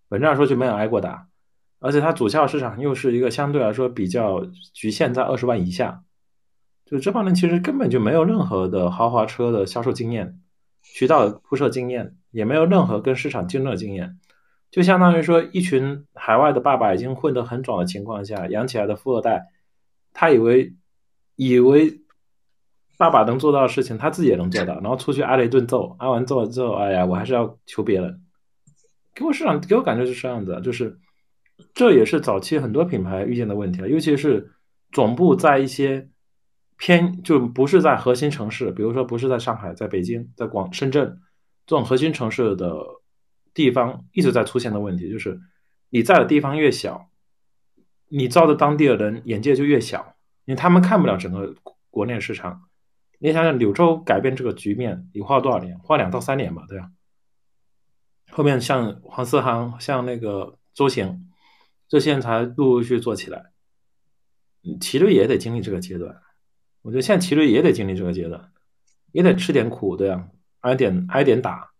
[0.07, 1.27] 本质上说就没有挨过打，
[1.79, 6.03] 而且它主销市场又是一个相对来说比较局限在二十万以下，
[6.85, 10.39] 就这帮人其实根本就没有任何的豪华车的销售经验、
[10.81, 14.19] 渠道铺设经验，也没有任何跟市场竞争的经验。
[14.71, 19.47] 就相当于说，一群海外的爸爸已经混得很爽的情况下，养起来的富二代，
[20.13, 20.75] 他以为
[21.35, 22.01] 以为
[22.97, 28.21] 爸爸能做到的事情，他自己也能做到，然后出去挨了一顿揍，挨完揍了之后，哎呀，我还是要求别人。
[29.15, 30.99] 给我市场给我感觉就是这样子，就是
[31.73, 34.51] 这也是早期很多品牌遇见的问题了，尤其是
[34.91, 36.09] 总部在一些
[36.77, 41.19] 偏就不是在核心城市，比如说不是在上海、在北京、在广深圳
[41.65, 42.99] 这种核心城市的。
[43.51, 45.37] 地方一直在出现的问题就是，
[45.89, 47.09] 你在的地方越小，
[48.07, 51.55] 你招的当地的人眼界就越小，因为他们看不了整个
[51.89, 52.61] 国内市场。
[53.17, 55.77] 你想想，柳州改变这个局面，你花了多少年？
[55.79, 56.91] 花两到三年吧，对吧？
[58.31, 61.28] 后面像黄思航、像那个周行，
[61.89, 63.51] 这些人才陆陆续续做起来。
[64.79, 66.21] 奇瑞也得经历这个阶段，
[66.81, 68.51] 我觉得现在奇瑞也得经历这个阶段，
[69.11, 71.71] 也得吃点苦，对呀，挨点挨点打。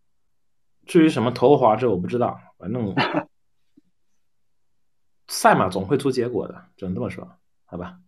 [0.85, 2.39] 至于什么头滑，这我不知道。
[2.57, 2.95] 反正
[5.27, 7.99] 赛马总会出结果的，只能这么说，好吧？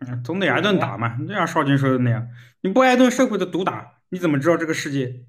[0.00, 1.16] 嗯，总得挨顿打嘛。
[1.18, 2.28] 就像少军说的那样，
[2.62, 5.24] 你不挨顿社会的毒打，你怎么知道这个世界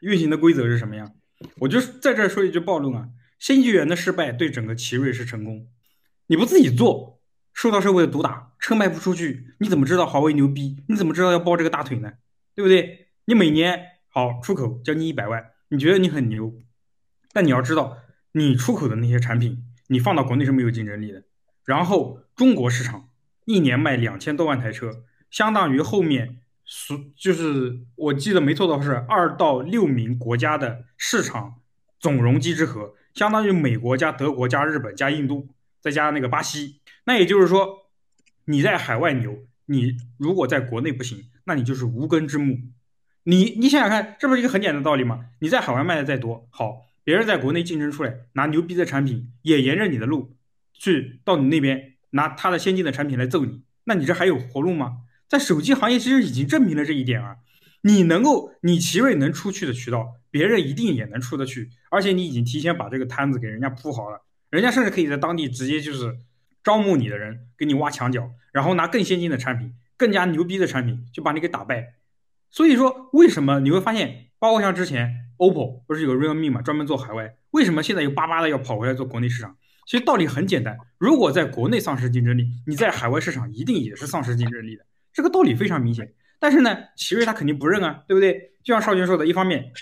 [0.00, 1.14] 运行的规则是什么样？
[1.60, 3.08] 我就在这说一句暴论啊：
[3.38, 5.68] 新纪元的失败对整个奇瑞是成功。
[6.26, 7.20] 你不自己做，
[7.52, 10.82] 受到社会的毒打，车卖不出去，你怎么知道华为牛逼？
[10.88, 12.12] 你怎么知道要抱这个大腿呢？
[12.54, 13.08] 对不对？
[13.26, 13.92] 你每年。
[14.08, 16.54] 好，出口将近一百万，你觉得你很牛，
[17.34, 17.98] 但你要知道，
[18.32, 21.24] 你出口的那些产品，你放到国内是没有竞争力的。
[21.66, 23.10] 然后中国市场
[23.44, 31.56] 一年卖两千多万台车，相当于后面所就是我记得没错的话是二到六名国家的市场
[32.00, 35.48] 总容积之和，相当于美国加德国加日本加印度
[35.80, 36.80] 再加那个巴西。
[37.06, 37.88] 那也就是说，
[38.44, 42.58] 你在海外牛，你如果在国内不行，那你就是无根之木。
[43.22, 45.24] 你你想想看，这不是一个很简单的道理吗？
[45.40, 50.36] 你在海外卖的再多，好，别人在国内竞争出来，拿牛逼的产品，也沿着你的路
[50.74, 54.98] 去到你那边拿他的先进的产品来揍你，那你这还有活路吗？
[55.26, 57.38] 在手机行业其实已经证明了这一点啊，
[57.80, 64.20] 你能够，你奇瑞能出去的渠道，别人一定也能出得去，而且你已经提前把这个摊子给人家铺好了，
[64.50, 66.14] 人家甚至可以在当地直接就是
[66.62, 71.94] 招募你的人，给你挖墙脚，然后拿更先进的产品，更加牛逼的产品，就把你给打败。
[72.50, 79.56] 所以说，为什么你会发现，包括像之前 OPPO 不是有 Realme 嘛，专门做海外，为什么现在又巴巴的要跑回来做国内市场？
[79.86, 86.12] 其实道理很简单，如果在国内丧失竞争力，你在海外市场一定也是丧失竞争力的，这个道理非常明显。
[86.38, 88.52] 但是呢，奇瑞他肯定不认啊，对不对？
[88.62, 89.72] 就像少军说的，一方面，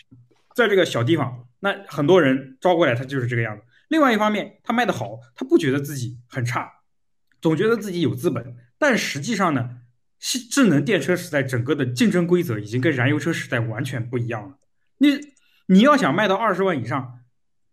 [0.54, 6.70] 在这个小地方，那很多人招过来，他就是这个样子；另外一方面，他卖的好，他不觉得自己很差，
[7.42, 9.80] 总觉得自己有资本，但实际上呢？
[10.26, 14.56] 智智能电车时代整个的竞争规则已经跟燃油车时代完全不一样了。
[14.96, 15.18] 你
[15.66, 17.18] 你要想卖到二十万以上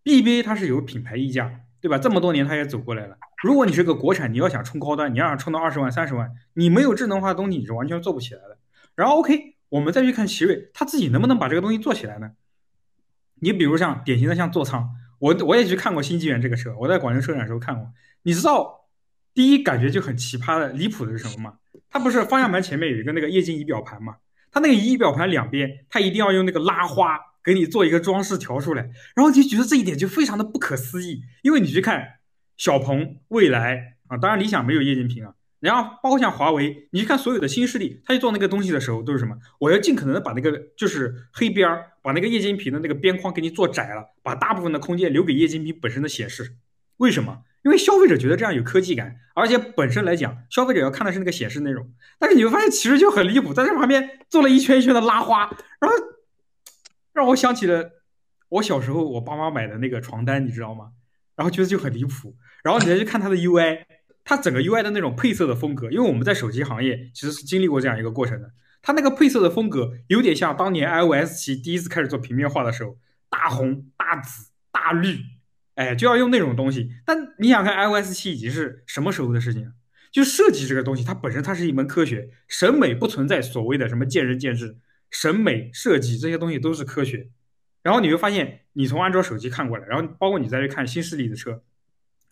[0.03, 1.97] ，BBA 它是有品牌溢价，对吧？
[1.97, 3.15] 这么多年它也走过来了。
[3.41, 8.57] 如果你是个国产，你要想冲高端，你要想冲到二十万、三十万，你没有智能化的东西，你是完全做不起来的。
[8.95, 12.31] 然后 OK，我们再去看奇瑞，它自己能不能把这个东西做起来呢？
[13.43, 17.91] 你比如像典型的像座舱，我我也去看过新纪元这个车，我在广州车展的时候看过。
[18.21, 18.87] 你知道
[19.33, 21.57] 第一感觉就很奇葩的、离谱的是什么吗？
[21.89, 24.17] 它不是方向盘前面有一个那个液晶仪表盘嘛？
[24.51, 28.83] 它那个仪表盘两边，它一定要用那个拉花给你做一个装饰条出来，
[29.15, 32.05] 然后你就觉得这一点就非常的不可思议，因为你去看
[32.57, 35.33] 小鹏、蔚来啊，当然理想没有液晶屏啊。
[35.61, 39.37] 然后包括像华为，你去看所有的新势力，他去做那个东西的时候都是什么？
[39.59, 46.57] 我要尽可能的把那个就是黑边儿，把那个液晶屏的那个边框给你做窄了，把大部分的空间留给液晶屏本身的显示。
[46.97, 47.43] 为什么？
[47.63, 51.87] 因为消费者觉得这样有科技感，而且本身来讲，消费者要看的是那个显示内容。
[52.17, 55.41] 但是你会发现，其实就很离谱，在这旁边做了一圈一圈的拉花，
[55.79, 55.95] 然后
[57.13, 58.01] 让我想起了
[58.49, 60.93] 我小时候我爸妈买的那个床单，你知道吗？
[61.35, 62.35] 然后觉得就很离谱。
[62.63, 63.83] 然后你再去看它的 UI。
[64.31, 68.53] 它整个 UI 的那种配色的风格，因为我们在手机行业其实是经历过这样一个过程的。
[68.81, 72.97] 它那个配色的风格有点像当年 iOS 七第一次开始做平面化的时候，
[73.29, 75.17] 大红、大紫、大绿，
[75.75, 76.91] 哎，就要用那种东西。
[77.05, 79.73] 但你想看 iOS 七已经是什么时候的事情了？
[80.13, 84.77] 就设计这个东西，它本身它是一门科学，审美不存在所谓的什么见仁见智，
[85.09, 87.27] 审美设计这些东西都是科学。
[87.83, 91.61] 然后你会发现，你从安卓手机看过来，然后包括你再去看新势力的车。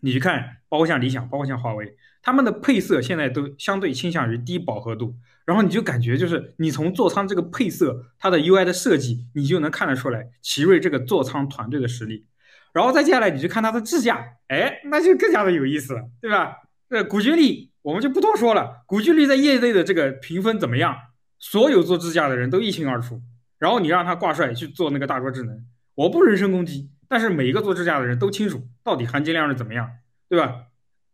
[0.01, 12.25] 你去看，包括像理想，包括像华为，他们的配色现在都相对倾向于低饱和度，然后你就感觉就是你从座舱这个配色，它的 UI 的设计，你就能看得出来奇瑞这个座舱团队的实力。
[12.71, 16.55] 然后再接下来你去看它的智驾，哎，那就更加的有意思了，对吧？
[16.89, 20.95] 呃，古巨力我们就不多说了，古巨力在业内的这个评分怎么样？
[21.39, 23.21] 所有做智驾的人都一清二楚。
[23.57, 26.89] 然后你让他挂帅去做那个大卓智能，我不人身攻击。
[27.09, 29.89] 但是每一个做智驾的人都清楚到底含金量是怎么样，
[30.29, 30.67] 对吧？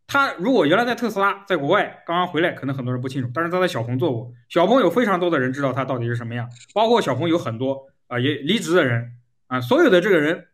[0.08, 3.31] 他如果原来在特斯拉，在国外刚刚回来，可能很多人不清楚。
[3.34, 9.13] 但是他在小鹏做过，小鹏有非常多的人知道他到底是什么样，包括小鹏有很多啊也离职的人
[9.47, 10.45] 啊，所有的这个人，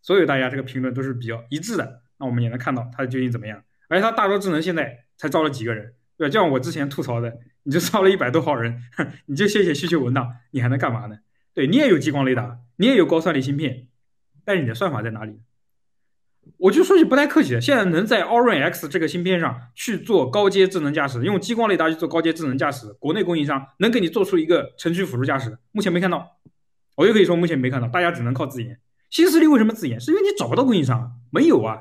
[0.00, 2.00] 所有大家这个评论都是比较一致的。
[2.18, 3.62] 那我们也能看到他究竟怎么样。
[3.88, 6.32] 而且他大卓智能现在才招了几个人，对吧？
[6.32, 8.80] 就像我之前吐槽的，你就招了一百多号人，
[9.26, 11.18] 你就写写需求文档，你还能干嘛呢？
[11.52, 13.88] 对你也有激光雷达，你也有高算力芯片。
[14.44, 15.40] 但你的算法在哪里？
[16.58, 26.36] 我就说句不太客气的，现在能在 Orin X 这个芯片上去做高阶智能驾驶，用激光雷达去做高阶智能驾驶，国内供应商能给你做出一个城区辅助驾驶，目前没看到。
[26.96, 28.78] 我就可以说目前没看到，大家只能靠自研。
[29.08, 29.98] 新势力为什么自研？
[29.98, 31.78] 是因为你找不到供应商，没有啊。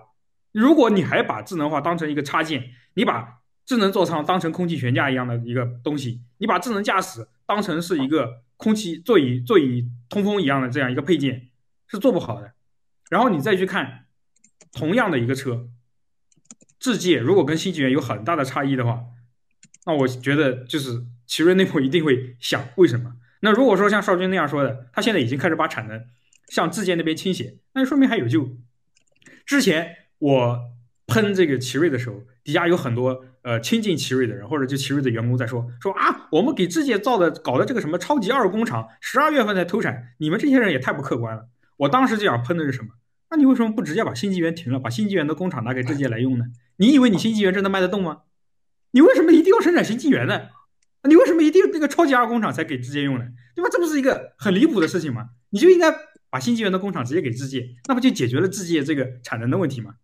[0.53, 11.49] 如果你还把智能化当成一个插件，你把智能座舱当成空气悬架一样的一个东西，你把智能驾驶当成是一个空气座椅座椅通风一样的这样一个配件。
[11.87, 12.52] 是做不好的，
[13.13, 14.05] 然后你再去看
[14.71, 15.67] 同样的一个车，
[16.79, 19.03] 智界如果跟新纪元有很大的差异的话，
[19.85, 23.13] 那我觉得就是奇瑞内部一定会想为什么。
[23.41, 26.03] 那如果说像邵军那样说的，他现在已经开始把产能
[26.47, 28.57] 向智界那边倾斜，那就说明还有救。
[29.45, 30.59] 之前我
[31.05, 41.49] 喷这个奇瑞的时候，底下有很多呃亲近奇瑞的人或者就奇瑞的员工在说说啊，我们给智界造的搞的这个什么超级二工厂，十二月份才投产，你们这些人也太不客观了。
[41.77, 42.89] 我当时就想喷的是什么？
[43.33, 46.45] 那你为什么不直接把新纪元停了，把新纪元的工厂拿给智界来用呢？
[46.75, 48.21] 你以为你新纪元真的卖得动吗？
[48.91, 50.49] 你为什么一定要生产新纪元呢？
[51.09, 53.25] 你为什么一定那个超级二工厂才给智界用呢？
[53.55, 53.69] 对吧？
[53.71, 55.29] 这不是一个很离谱的事情吗？
[55.49, 55.91] 你就应该
[56.29, 59.95] 把新纪元的工厂直接给智界，那不就解决了智界这个产能的问题吗？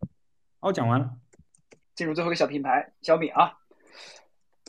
[0.59, 1.11] 好，讲完了，
[1.93, 3.51] 进入最后一个小品牌小米啊。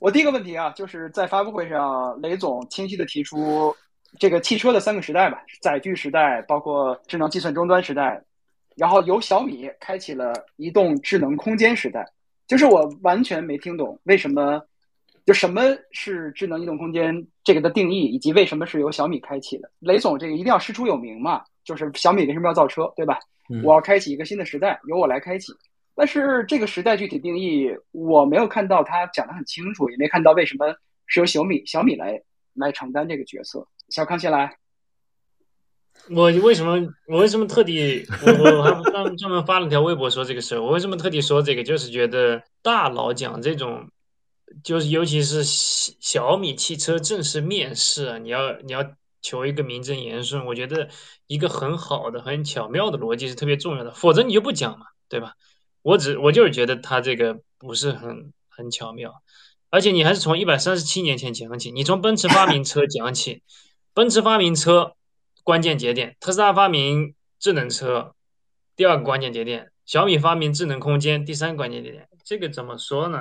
[0.02, 3.74] 我第一个问题啊，就是在发布会上，雷总清晰的提出。
[4.18, 8.20] 这个汽车的三个时代吧，载具时代，包括智能计算终端时代，
[8.76, 12.06] 然后由小米开启了移动智能空间时代。
[12.46, 14.60] 就是我完全没听懂为什么，
[15.24, 19.70] 就什么是智能移动空间这个的定义，以及为什么是由小米开启的。
[19.78, 23.20] 雷总，这个一定要师出有名嘛，就是小米为什么要造车，对吧？
[23.62, 25.52] 我要开启一个新的时代，由我来开启。
[25.94, 30.74] 但是这个时代具体定义我没有看到他讲得很清楚，也没看到为什么
[31.06, 32.20] 是由小米小米来
[32.54, 33.64] 来承担这个角色。
[33.90, 34.56] 小康先来。
[36.08, 40.62] 我为什么我为什么特地我我还专专门发了条微博说这个事儿？
[40.62, 41.62] 我为什么特地说这个？
[41.62, 43.90] 就是觉得大佬讲这种，
[44.64, 48.84] 就是尤其是小米汽车正式面试啊，你要你要
[49.22, 50.88] 求一个名正言顺，我觉得
[51.26, 55.34] 一个很好的、很巧妙的逻辑是特别重要的，否则你就不讲嘛，对吧？
[55.82, 59.22] 我只我就是觉得他这个不是很很巧妙，
[59.70, 63.42] 而且你还是从一百三十七年前讲起，你从奔驰发明车讲起。
[63.92, 64.92] 奔驰发明车
[65.50, 68.14] 关键节点，特斯拉发明智能车
[68.76, 72.08] 第二个关键节点，小米发明智能空间第三个关键节点。
[72.24, 73.18] 这个怎么说呢？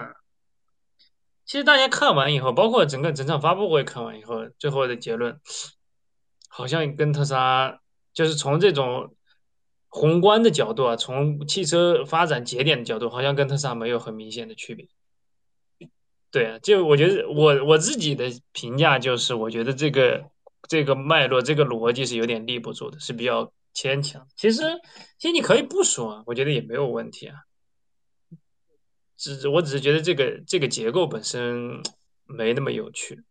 [1.44, 5.40] 其实大家看完以后，包括整个整场发布会看完以后，最后的结论
[6.48, 7.80] 好像跟特斯拉
[8.14, 9.16] 就是从这种
[9.88, 14.88] 宏观的角度啊，从汽车发展节点的角度，好像跟特斯拉没有很明显的区别。
[16.30, 20.26] 对啊，就我觉得我我自己的评价就是，我觉得这个
[20.70, 24.26] 这个脉络这个逻辑是有点立不住的，是比较牵强。
[24.38, 24.62] 其实
[25.18, 27.36] 其实你可以不说，我觉得也没有问题啊。
[29.18, 31.82] 只我只是觉得这个这个结构本身
[32.26, 33.22] 没那么有趣。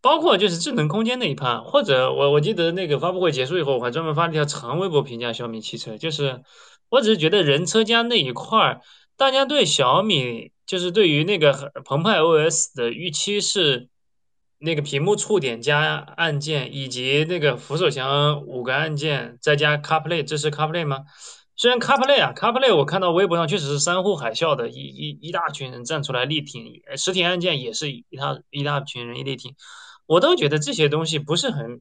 [0.00, 6.42] 包括就是智能空间那一趴，或者我我记得那个发布会结束以后，我还专门发了一条长微博评价小米汽车，就是
[6.88, 8.80] 我只是觉得人车家那一块儿，
[9.16, 13.88] 大家对小米就是对于那个澎湃 OS 的预期是
[14.62, 21.00] 那个屏幕触点加按键，以及那个扶手墙五个按键再加 CarPlay 支持 CarPlay 吗？
[21.56, 29.54] 虽然 CarPlay 啊，CarPlay 我看到微博上确实是山呼海啸的一一一大群人站出来力挺，实体按键也是一大一大群人一力挺。
[30.06, 31.80] 我都觉得这些东西不是很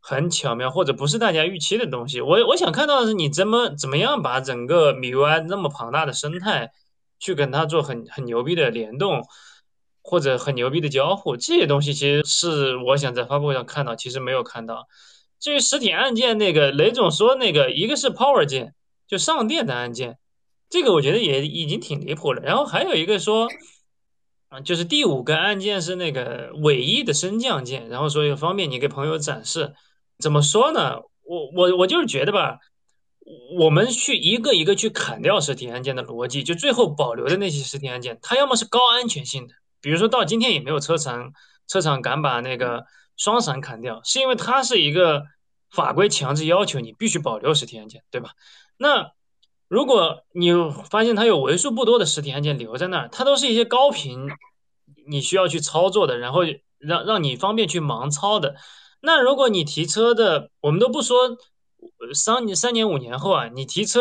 [0.00, 2.20] 很巧妙，或者不是大家预期的东西。
[2.20, 6.70] 我我想看到的是你怎么怎么样把整个米 UI 那么庞大的生态
[7.18, 9.24] 去跟它做很很牛逼的联动，
[10.08, 14.88] 或者很牛逼的交互，这些东西其实是我想在发布会上看到，其实没有看到。
[15.38, 18.74] 至于实体按键那个雷总说那个一个是 Power 键，
[19.06, 20.18] 就上电的按键，
[20.70, 22.42] 这个我觉得也已经挺离谱了。
[22.42, 23.48] 然后还有一个说。
[24.50, 29.74] 啊，就是第五个按键是那个尾翼的升降键，然后所以方便你给朋友展示。
[30.18, 31.00] 怎么说呢？
[31.22, 32.58] 我我我就是觉得吧，
[33.58, 41.32] 我们去一个一个去砍掉实体按键的逻辑，就最后保留的那些实体按键，它要么是高安全性的，比如说到今天也没有车厂
[41.66, 45.24] 车厂敢把那个双闪砍掉，是因为它是一个
[45.70, 48.30] 法规强制要求你必须保留实体按键，对吧？
[48.76, 49.12] 那。
[49.70, 50.50] 如果你
[50.88, 54.26] 发现它有为数不多的实体按键留在那儿，它都是一些高频，
[55.06, 56.40] 你需要去操作的，然后
[56.78, 58.56] 让让你方便去盲操的。
[59.02, 61.36] 那如果你提车的，我们都不说
[62.14, 64.00] 三年、三年、五年后啊，你提车，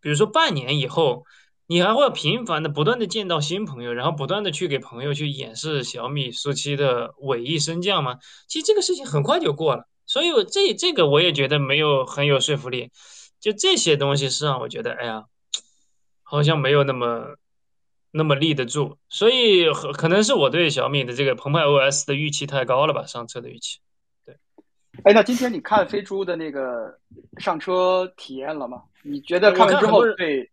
[0.00, 1.26] 比如说半年以后，
[1.68, 8.18] 你还会频繁的、不断的见到新朋友，然后不断的去给朋友去演示小米速七的尾翼升降吗？
[8.48, 12.90] 其实这个事情很快就过了，所以这这个我也觉得没有很有说服力。
[13.38, 15.24] 就这些东西是让我觉得，哎呀，
[16.22, 17.36] 好像没有那么
[18.10, 23.78] 那么立得住，所以可能是我对小米的这个澎湃 OS 的预期太高了吧，上车的预期。
[24.24, 24.34] 对，
[25.04, 26.98] 哎，那今天你看飞猪的那个
[27.36, 28.82] 上车体验了吗？
[29.02, 30.50] 你觉得看完之后对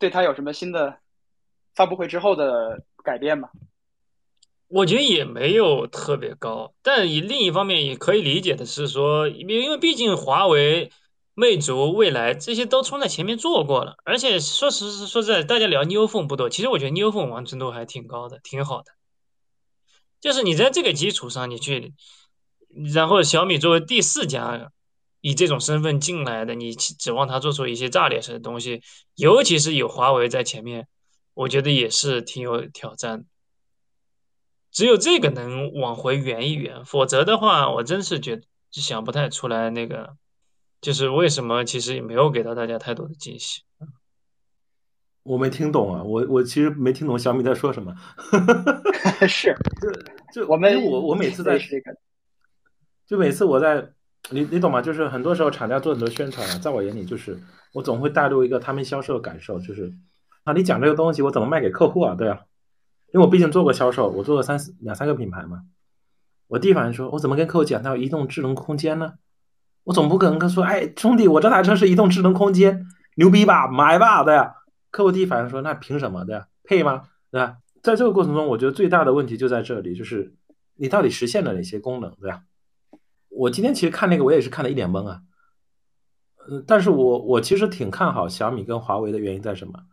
[0.00, 0.98] 对它有什么新的
[1.76, 3.50] 发布会之后的改变吗？
[4.66, 10.90] 我觉得也没有特别高，但以另一方面也可以理解的是说，因为毕竟华为。
[11.32, 18.92] 魅族、未来这些都冲在前面做过了，而且说实说实在，大家聊 New Phone 不多，其实我觉得 New Phone 完成度还挺高的，挺好的。
[20.20, 21.94] 就是你在这个基础上，你去，
[22.92, 24.70] 然后小米作为第四家
[25.20, 28.82] 以这种身份进来的，你指望他做出一些炸裂式的东西，
[29.16, 30.86] 尤其是有华为在前面，
[31.34, 33.24] 我觉得也是挺有挑战。
[34.70, 40.16] 只有这个能往回圆一圆，否则的话，我真是觉得想不太出来那个。
[40.80, 43.60] 就是为什么其实也没有给到大家太多的惊喜。
[45.22, 47.94] 我没听懂啊，我我其实没听懂小米在说什么。
[49.28, 49.54] 是，
[50.32, 51.60] 就就我们我我每次在
[53.06, 53.92] 就每次我在
[54.30, 54.82] 你你懂吗？
[54.82, 57.38] 就是很多时候厂家做很多宣传啊，在我眼里就是
[57.72, 59.92] 我总会带入一个他们销售的感受，就是
[60.44, 62.14] 啊你讲这个东西我怎么卖给客户啊？
[62.14, 62.40] 对啊，
[63.12, 65.62] 因为我毕竟做过销售，我做了三四两三个品牌嘛，
[66.48, 69.14] 我第一反应说，我怎么跟客户讲到移动智能空间呢？
[69.84, 74.54] 我总不可能跟说，哎，兄弟，我这台车是移动智能空间，牛逼吧，买吧，对呀。
[74.90, 76.46] 客户第一反应说，那凭什么，对呀？
[76.64, 77.56] 配吗，对吧？
[77.82, 80.34] 在这个过程中，我觉得最大的问题就在这里，就是
[80.76, 82.42] 你到底实现了哪些功能，对吧？
[83.30, 85.22] 我今天其实看那个，我也是看的一脸懵啊。
[86.50, 89.84] 嗯，但是我我其实挺看好小米跟华为的原因在什么？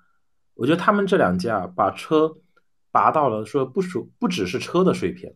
[0.55, 2.37] 我觉得他们这两家把车
[2.91, 5.35] 拔到了说不属不只是车的水平。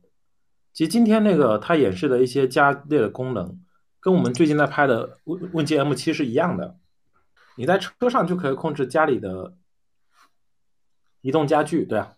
[0.73, 3.61] 其实今天那个他演示的一些家电的功能。
[4.03, 6.79] 跟我们最近在拍的问问界 M 七是一样的，
[7.55, 9.55] 你在车上就可以控制家里的
[11.21, 12.15] 移动家具，对啊，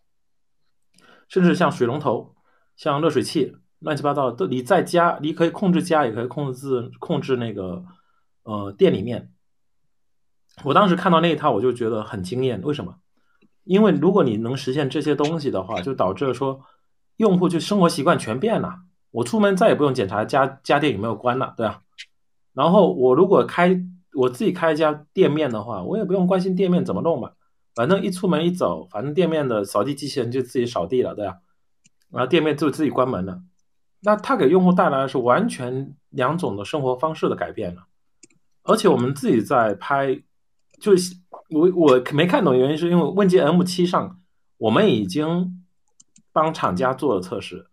[1.27, 2.37] 甚至像水龙头、
[2.77, 7.83] 像热水器，乱七八糟的都你在家，你可以控制家，也可以控制控制那个
[8.43, 9.29] 呃店里面。
[10.63, 12.61] 我当时看到那一套，我就觉得很惊艳。
[12.63, 12.95] 为什么？
[13.63, 16.61] 因为如果你能实现这些东西的话，就导致说
[17.17, 18.79] 用户就生活习惯全变了。
[19.11, 21.81] 我出门再也不用检查家家电有没有关了，对啊。
[22.53, 23.81] 然后我如果开
[24.13, 27.33] 我自己开一家店面的话，我也不用关心店面怎么弄吧，
[27.73, 31.37] 反正一出门一走，反正店面的扫地机器人就自己扫地了，对啊。
[32.11, 33.41] 然后店面就自己关门了。
[34.03, 37.83] 那它给用户带来的是完全两种的生活方式的改变了。
[38.63, 40.21] 而且我们自己在拍，
[40.79, 41.15] 就是
[41.49, 44.19] 我我没看懂原因，是因为问界 M 七上
[44.57, 45.63] 我们已经
[46.31, 47.67] 帮厂家做了测试。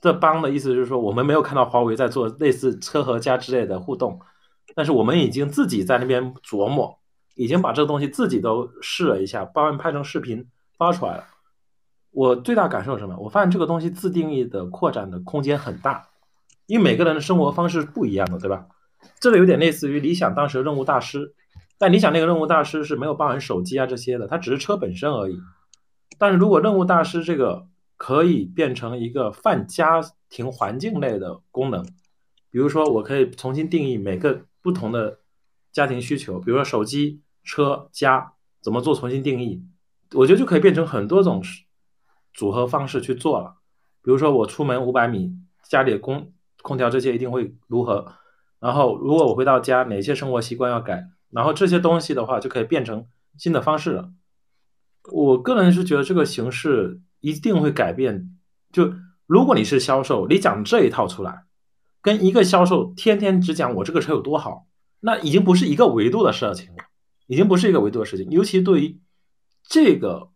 [0.00, 4.20] 这帮的意思就是说，我们没有看到华为在做类似车和家之类的互动，
[4.74, 6.98] 但是我们已经自己在那边琢磨，
[7.34, 10.46] 已经把这个东西自己都试了一下，帮人拍成视频
[10.76, 11.24] 发出来了。
[12.16, 13.14] 我最大感受是什么？
[13.18, 16.08] 我发现这个东西自定义的扩展的空间很大，
[16.64, 18.68] 因为每个人的生活方式不一样的，对吧？
[19.20, 21.34] 这个有点类似于理想当时的任务大师，
[21.76, 25.38] 但理想那个任务大师是没有包含手机啊这些的，它只是车本身而已。
[26.16, 27.66] 但是如果任务大师这个
[27.98, 30.00] 可以变成一个泛家
[30.30, 31.84] 庭环境类的功能，
[32.50, 35.18] 比如说我可以重新定义每个不同的
[35.70, 39.62] 家庭需求，比如说手机、车、家怎么做重新定义，
[40.14, 41.42] 我觉得就可以变成很多种
[42.36, 43.56] 组合方式去做了。
[44.02, 45.32] 比如说我出门五百米，
[45.68, 46.32] 家里的空
[46.62, 48.12] 空调这些一定会如何？
[48.60, 51.08] 然后如果我回到家，哪些生活习惯要改？
[51.30, 53.06] 然后这些东西的话就可以变成
[53.36, 54.12] 新的方式了。
[55.12, 58.36] 我个人是觉得这个形式一定会改变。
[58.72, 58.92] 就
[59.26, 61.44] 如果你是销售，你讲这一套出来，
[62.00, 64.66] 跟一个销售天天只讲我这个车有多好，
[65.00, 66.84] 那已经不是一个维度的事情了，
[67.26, 68.30] 已经不是一个维度的事情。
[68.30, 69.00] 尤其对于
[69.64, 70.30] 这个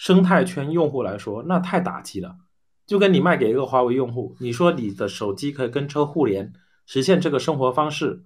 [0.00, 2.38] 生态圈用户来说，那太打击了。
[2.86, 6.54] 就跟你卖给一个华为用户，你说你的手机可以跟车互联，
[6.86, 8.24] 实现这个生活方式，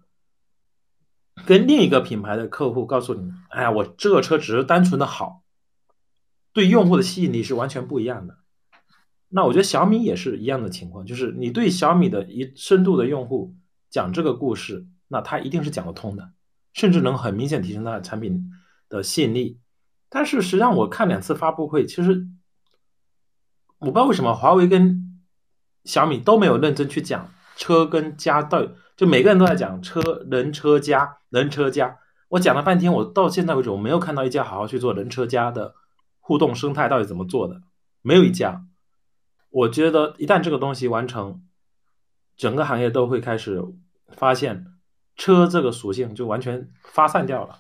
[1.45, 5.43] 跟另一个品牌的客户告诉你，哎呀，我这个车只是单纯的好。
[6.53, 8.39] 对用户的吸引力是完全不一样的。
[9.29, 13.57] 那我觉得小米也是一样的情况，就是你对小米的一深度的用户
[13.91, 16.31] 讲这个故事，那他一定是讲得通的，
[16.73, 18.49] 甚至能很明显提升它的产品
[18.89, 19.59] 的吸引力。
[20.15, 22.25] 但是实际上我看两次发布会，其实
[23.79, 25.21] 我不知道为什么华为跟
[25.85, 28.65] 小米都没有认真去讲车跟家到，
[28.97, 31.99] 就每个人都在讲车人车家人车家。
[32.29, 35.75] 我讲了半天，我到现在为止我没有看到一家好好去做人车家的。
[36.27, 37.61] 互动生态到底怎么做的？
[38.01, 38.65] 没有一家。
[39.51, 41.43] 我觉得一旦这个东西完成，
[42.35, 43.63] 整个行业都会开始
[44.17, 44.65] 发现
[45.17, 47.59] 车这个属性就完全发散掉了。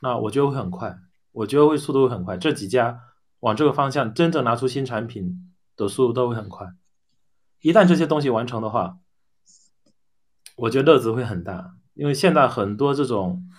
[0.00, 0.96] 那我觉得会很快，
[1.36, 2.38] 我觉得会速度会很快。
[2.38, 2.98] 这几家
[3.40, 6.66] 往这个方向真正拿出新产品的速度都会很快。
[7.60, 8.96] 一旦这些东西完成的话，
[10.56, 11.74] 我觉得乐子会很大。
[11.92, 13.50] 因为现在很多这种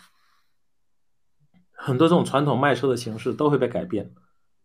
[1.71, 4.11] 很多这种传统卖车的形式都会被改变。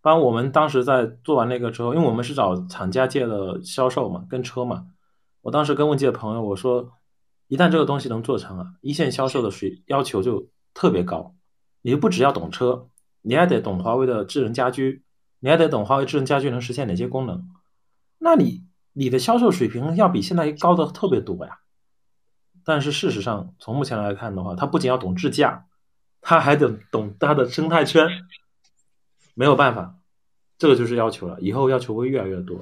[0.00, 4.86] 当我们当时在做完那个之后，因为我们是找厂家借的销售嘛，跟车嘛，
[5.42, 6.92] 我当时跟问界的朋友我说，
[7.46, 11.34] 一旦这个东西能做成啊，一线销售的水要求就特别高，
[11.82, 12.88] 你就不只要懂车，
[13.22, 15.02] 你还得懂华为的智能家居，
[15.40, 17.48] 你还得懂华为智能家居能实现哪些功能，
[18.18, 21.58] 那你你的销售水平要比现在高的特别多呀。
[22.64, 25.66] 但是事实上，从目前来看的话，他不仅要懂智驾，
[26.20, 28.08] 他还得懂它的生态圈。
[29.34, 29.96] 没有办法，
[30.58, 31.40] 这个就是要求了。
[31.40, 32.60] 以后要求会越来越多。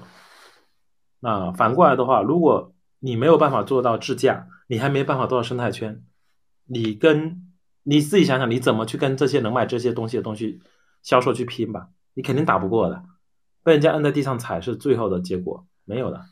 [1.18, 6.02] 那反过来的话，如果你没有办法做到智驾，你还没办法做到生态圈，
[6.64, 7.49] 你跟
[7.90, 10.60] 你自己想想，你怎么去跟这些能卖这些东西的东西
[11.02, 11.88] 销售去拼吧？
[12.14, 13.02] 你肯定打不过的，
[13.64, 16.24] 被人家摁在地上踩是最后的结果，没有的。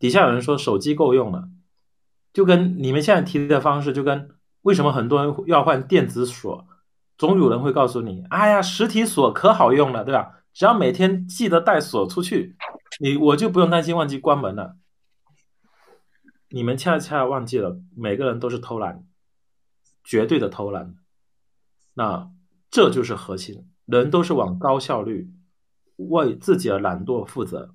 [0.00, 1.48] 底下有人说手机够用了，
[2.32, 4.28] 就跟你们现在提的方式，就跟
[4.62, 6.66] 为什么很多人要换电子锁？
[7.16, 10.40] 总有人会告诉你：“哎呀，实体锁可好用了，对吧？
[10.52, 12.56] 只要每天记得带锁出去，
[12.98, 14.74] 你我就不用担心忘记关门了。”
[16.50, 19.04] 你们恰恰忘记了，每个人都是偷懒，
[20.04, 20.94] 绝对的偷懒。
[21.94, 22.30] 那
[22.70, 25.30] 这就是核心，人都是往高效率、
[25.96, 27.74] 为自己的懒惰负责、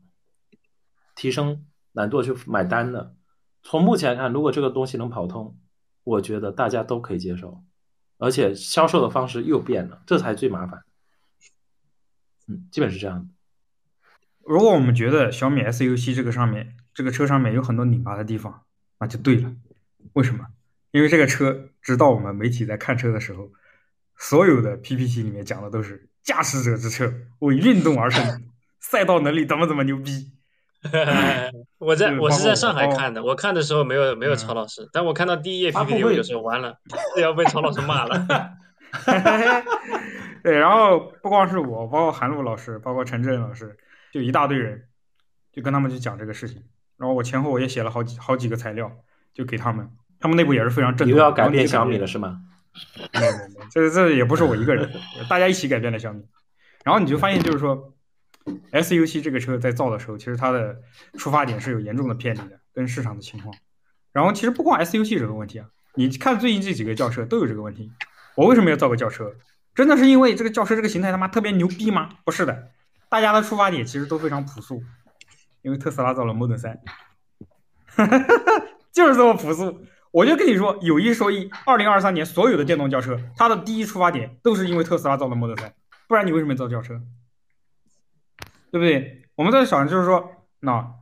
[1.16, 3.16] 提升懒惰去买单的。
[3.62, 5.58] 从目前来看，如果这个东西能跑通，
[6.04, 7.64] 我觉得大家都可以接受。
[8.18, 10.84] 而且销售的方式又变了，这才最麻烦。
[12.48, 13.28] 嗯，基本是这样的。
[14.44, 18.64] 如果我们觉得小米 SU7 这个上面这个车上面有很多拧巴的地方，
[19.00, 19.54] 那就对了。
[20.14, 20.48] 为什么？
[20.92, 23.52] 因为这个车，直到我们媒体在看车的时候，
[24.18, 28.24] 所有的 PPT 里面讲的都是驾驶者之车，为运动而生，
[28.80, 30.32] 赛道能力怎么怎么牛逼。
[31.80, 36.78] 我在我是在上海看的，我看的时候没有没有曹老师，但我看到第一页 PPT 有时候完了，
[37.20, 38.26] 要被曹老师骂了。
[40.44, 43.76] 对，然后不光是我，包括韩露老师，包括陈震老师，
[44.14, 44.88] 就一大堆人，
[45.52, 46.64] 就跟他们去讲这个事情。
[46.96, 48.90] 然后我前后我也写了好几好几个材料，
[49.34, 51.18] 就给他们，他们内部也是非常震动。
[51.18, 52.42] 又要改变小米了是吗？
[53.14, 54.92] 没有没有，这这也不是我一个人，
[55.30, 56.24] 大家一起改变了小米。
[56.84, 57.94] 然后你就发现就是说。
[58.72, 60.78] ，SU 七这个车在造的时候，其实它的
[61.18, 63.54] 出发点是有严重的偏离的，跟市场的情况。
[64.14, 67.92] 然后其实不光 SU 七这个问题啊，你看最近这几个轿车都有这个问题。
[68.36, 69.36] 我为什么要造个轿车？
[69.76, 72.08] 真的是因为这个轿车这个形态他妈特别牛逼吗？
[72.24, 72.70] 不是的，
[73.10, 74.82] 大家的出发点其实都非常朴素，
[75.62, 76.78] 因为特斯拉造了 Model 3，
[78.94, 79.84] 就是这么朴素。
[80.12, 85.72] 我就跟你说，有一说一，二零二三年所有的电动轿车，它的第一出发点都是因为特斯拉造了 Model 3，
[86.08, 87.02] 不然你为什么造轿车？
[88.72, 89.26] 对不对？
[89.36, 90.96] 我们在想就是说，那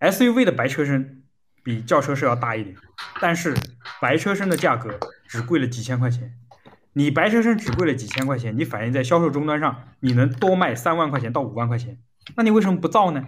[0.00, 1.24] SUV 的白车身
[1.62, 2.76] 比轿车是要大一点，
[3.20, 3.54] 但是
[4.00, 6.34] 白车身的价格只贵了几千块钱。
[6.92, 11.98] 你白车身只贵了几千块钱，你反映在销售终端上，你能多卖三万块钱到五万块钱，
[12.36, 13.24] 那你为什么不造呢？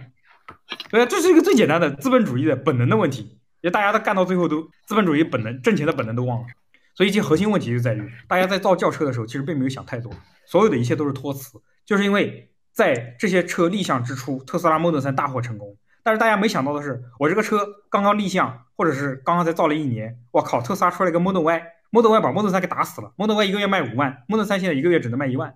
[0.89, 6.47] 对啊，这是一个最简单的资本主义的本能的问题，因为大家都干到最后都资本主义本能挣钱的本能都忘了。
[6.93, 10.11] 所以其核心问题就在于，大家在造轿车的时候，其实并没有想太多，
[10.45, 21.63] 所有的一切都是托词，就是因为在这些车立项之初，特斯拉 Model 3大获成功，但是大家没想到的是，我这个车刚刚立项，或者是刚刚才造了一年，我靠，特斯拉出来一个 Model Y。
[21.93, 25.55] Model Y 把 Model 3给打死了，Model Y 一个月卖五万，Model 3现在一个月只能卖一万，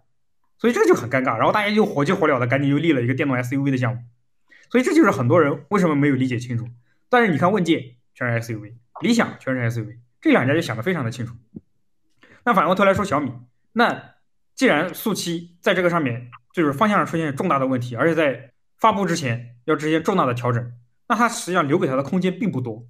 [0.58, 1.38] 所以这个就很尴尬。
[1.38, 4.01] 然后大家就火急火燎的赶紧又立了一个电动 SUV 的项目，
[4.70, 6.68] 所以这就是很多人为什么没有理解清楚。
[7.08, 11.36] 但是你看问界全是 SUV，理想全是 SUV，这两家就想得非常的清楚。
[12.43, 13.32] 那反过头来说小米，
[13.74, 14.16] 那
[14.55, 20.72] 既然速七在这个上面就是方向上出现重大的问题，而且在发布之前要实现重大的调整，
[21.07, 22.88] 那它实际上留给它的空间并不多。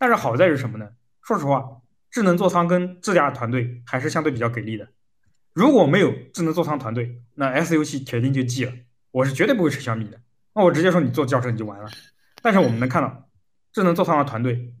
[0.00, 0.88] 但是好在是什么呢？
[1.22, 1.78] 说实话。
[2.10, 4.86] 智能座舱跟智驾团队还是相对比较给力的。
[5.54, 8.72] 如果没有智能座舱团队，那 S U 七铁定就 G 了。
[9.12, 10.20] 我是绝对不会吃小米的。
[10.54, 11.88] 那我直接说你做轿车你就完了。
[12.42, 13.30] 但是我们能看到，
[13.72, 14.72] 智能座舱的团队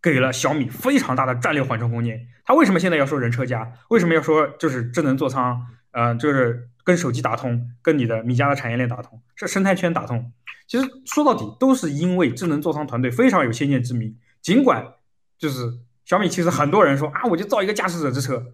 [0.00, 2.26] 给了小米非常大的战略缓冲空间。
[2.44, 3.72] 他为什么现在要说人车家？
[3.90, 5.66] 为什么要说就是智能座舱？
[5.92, 10.32] 呃，就是跟手机打通，跟你的米家的产业链打通，是生态圈打通。
[10.66, 14.16] 其实说到底都是因为智能座舱团队非常有先见之明。
[14.40, 14.94] 尽管
[15.38, 15.78] 就是。
[16.04, 18.44] 小米其实很多人说啊，我就造一个驾驶者之车，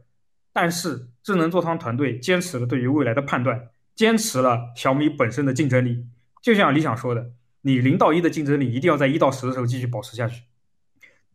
[0.52, 6.06] 但是智能座舱团队坚持了对于未来的判断，坚持了小米本身的竞争力。
[6.42, 7.30] 就像理想说的，
[7.62, 10.42] 你零到一的竞争力一定要在一到十的时候继续保持下去。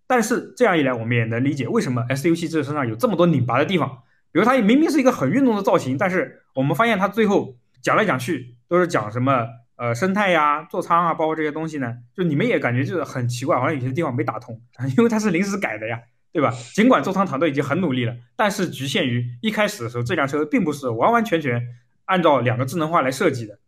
[0.07, 4.03] 但是这样一来，我们也能理解为什么 S U 系这身上有这么多拧巴的地方。
[4.32, 14.61] 比如它明明是一个很运动的造型，但是我们发现它最后讲来讲去都是讲什么呃生态呀、座舱啊，包括这些东西呢，就你们也感觉就是很奇怪，好像有些地方没打通，
[14.97, 16.01] 因为它是临时改的呀。
[16.34, 16.49] 对吧？
[16.74, 21.63] 尽管座舱团队已经很努力了，但是局限于一开始的时候，这辆车并不是完完全全
[22.05, 23.59] 按照两个智能化来设计的，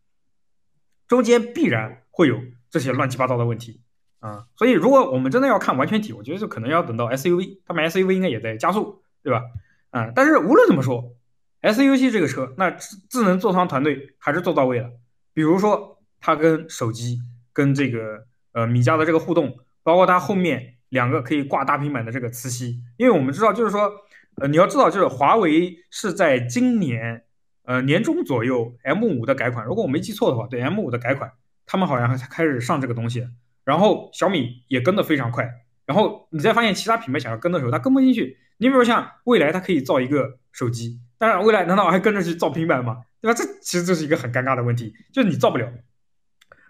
[1.08, 2.40] 中间必然会有
[2.70, 3.82] 这些乱七八糟的问题
[4.20, 4.46] 啊。
[4.56, 9.44] 所以，如果我们真的要看完全体，我觉得就可能要等到 SUV，他们 SUV 应该也在加速，对吧？
[9.92, 11.14] 啊，但是无论怎么说
[11.62, 14.90] ，SUV 这个车，那智智能座舱团队还是做到位了。
[15.34, 17.20] 比如说，它跟手机、
[17.52, 20.72] 跟这个呃米家的这个互动，包括它后面。
[20.90, 23.92] 两个可以挂大平板的这个磁吸，因为我们知道，就是说，
[24.36, 27.24] 呃，你要知道，就是华为是在今年，
[27.64, 31.34] 呃，年中左右，M 五的改款，如果我没记错的话，对 M 五的改款，
[31.66, 33.28] 他们好像才开始上这个东西，
[33.64, 35.50] 然后小米也跟得非常快，
[35.86, 38.38] 然后你再发现其他品牌想要跟的时候，它跟不进去。
[38.58, 43.02] 你比如像蔚来，它可以造一个手机，但是未来难道还跟着去造平板吗？
[43.20, 43.34] 对吧？
[43.34, 45.68] 这其实这是一个很尴尬的问题，就是你造不了。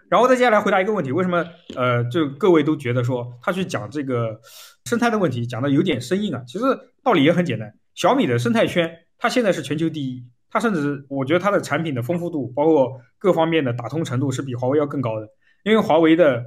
[0.08, 1.44] 然后再接下来回答一个问题，为什么
[1.74, 4.40] 呃，就各位都觉得说他去讲这个
[4.84, 6.42] 生态的问题讲的有点生硬啊？
[6.46, 6.64] 其实
[7.02, 15.28] 道理也很简单，小米的生态圈它现在是全球第一，它甚至我觉得它的产品的丰富度，包括各方面的打通程度是比华为要更高的。
[15.62, 16.44] 因为华为的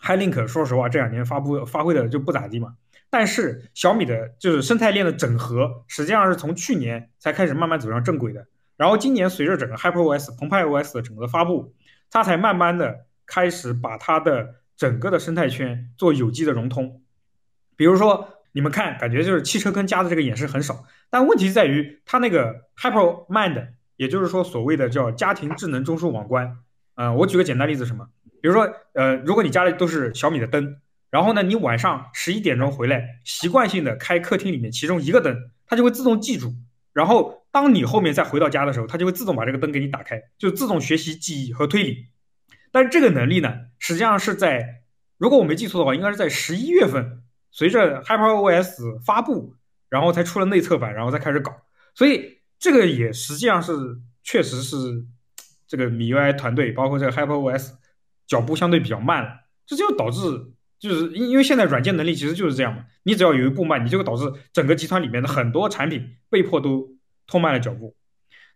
[0.00, 2.74] HiLink 说实话这两年发布发挥的就不咋地嘛，
[3.10, 8.46] 但是小米的就是生态链的整合，实际上是从去年才开始慢慢走上正轨的。
[8.76, 11.74] 然后今年随着整个 HyperOS 澎湃 OS 的整个发布。
[12.14, 17.00] 它才慢慢的开始把它的整个的生态圈做有机的融通，
[17.74, 26.56] 比如说你们看，感觉就是汽车跟家的这个演示很少，但问题在于它那个 HyperMind，也就是说所谓的叫家庭智能中枢网关。
[26.94, 28.08] 嗯，我举个简单例子，什么？
[28.40, 30.78] 比如说，呃，如果你家里都是小米的灯，
[31.10, 35.36] 然后呢，你晚上十一点钟回来，习惯性的开客厅里面其中一个灯，
[35.66, 36.52] 它就会自动记住，
[36.92, 37.40] 然后。
[37.52, 42.06] 当你后面再回到家的时候，它就会自动把这个灯给你打开，就自动学习记忆和推理。
[42.70, 44.84] 但是这个能力呢，实际上是在，
[45.18, 49.54] 如果我没记错的话，应该是在十一月份，随着 HyperOS 发布，
[49.92, 51.54] 然后才出了内测版，然后再开始搞。
[51.94, 53.74] 所以这个也实际上是
[54.22, 55.04] 确实是
[55.68, 57.72] 这个米 UI 团队，包括这个 HyperOS
[58.26, 59.28] 脚步相对比较慢了。
[59.66, 60.20] 这就导致
[60.78, 64.24] 就是因因为现在软件能力其实就是这样嘛，你只要有一步慢，你就会导致
[64.54, 66.90] 整个集团里面的很多产品被迫都。
[67.24, 67.94] 拖慢了脚步，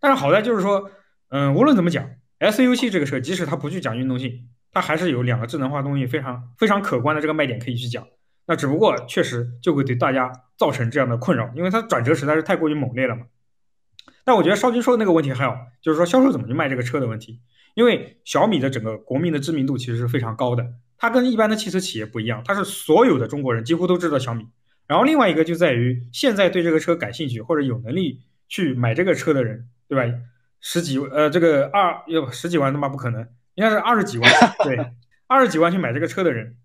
[0.00, 0.90] 但是好在就是说，
[1.28, 2.10] 嗯，无论怎么讲
[2.40, 8.04] ，S U 系这个车，即使它不去讲运动性，它还是有两个智能化东西非常非常可观的这个卖点可以去讲。
[8.46, 13.26] 那只不过确实就会对大家造成这样的困扰，因为它转折实在是太过于猛烈了嘛。
[14.24, 17.40] 但我觉得邵军说的那个问题还好，就是说销售怎么去卖这个车的问题。
[17.74, 20.66] 因为小米的整个国民的知名度其实是非常高的，
[20.96, 24.46] 它跟一般的汽车企业不一样，它是所有的中国人几乎都知道小米。
[24.86, 30.18] 然后另外一个就在于现在对这个车感兴趣或者有能力去买这个车的人，对吧？
[30.60, 33.20] 十几呃，这个二要十几万他妈不可能，
[33.56, 34.30] 应该是二十几万，
[34.64, 34.92] 对，
[35.26, 36.56] 二十几万去买这个车的人，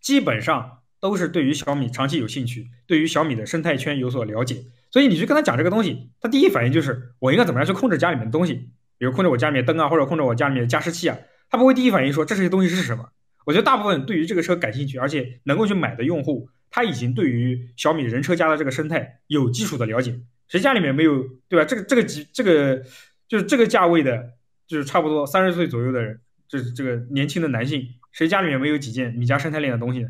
[0.00, 4.64] 基本上都是对于小米长期有兴趣，对于小米的生态圈有所了解。
[4.90, 8.70] 所以你去跟他讲这个东西，他第一反应就是我应该怎么样去控制家里面的东西。
[8.98, 11.16] 比如控制我家里面灯啊，或者控制我家里面的加湿器啊，
[11.50, 13.10] 他不会第一反应说这些东西是什么。
[13.44, 20.18] 我觉得大部分对于这个车感兴趣，而且能够去买的用户，他已经对于小米人车家的这个生态有基础的了解。
[20.48, 21.64] 谁家里面没有，对吧？
[21.64, 22.82] 这个这个级这个
[23.28, 24.30] 就是这个价位的，
[24.66, 26.18] 就是差不多三十岁左右的人，
[26.48, 30.08] 就是这个年轻的男性，谁家里面没有几件米家生态链的东西呢？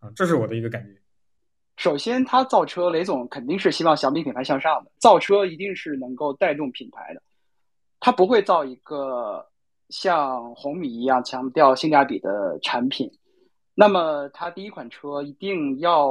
[0.00, 0.90] 啊，这是我的一个感觉。
[1.76, 7.22] 首先，他造车，雷总肯定是希望小米品牌向上的，造车一定是能够带动品牌的。
[8.00, 9.44] 他不会造一个
[9.88, 13.10] 像红米一样强调性价比的产品，
[13.74, 16.08] 那么他第一款车一定要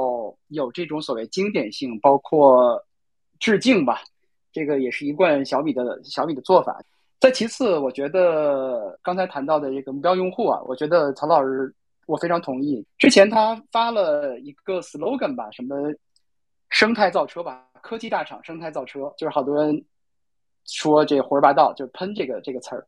[0.48, 2.82] 有这种所谓经典性，包括
[3.38, 4.00] 致敬吧，
[4.52, 6.78] 这个也是一贯小米的小米的做法。
[7.20, 11.74] 再其次，我觉得刚才谈到的这个目标用户啊，我觉得曹老师
[12.08, 12.84] 我非常同意。
[12.98, 15.76] 之前他发了一个 slogan 吧，什么
[16.70, 19.84] 生态造车吧，科技大厂生态造车，就是好多人。
[20.70, 22.86] 说这胡说八道，就喷这个这个词儿，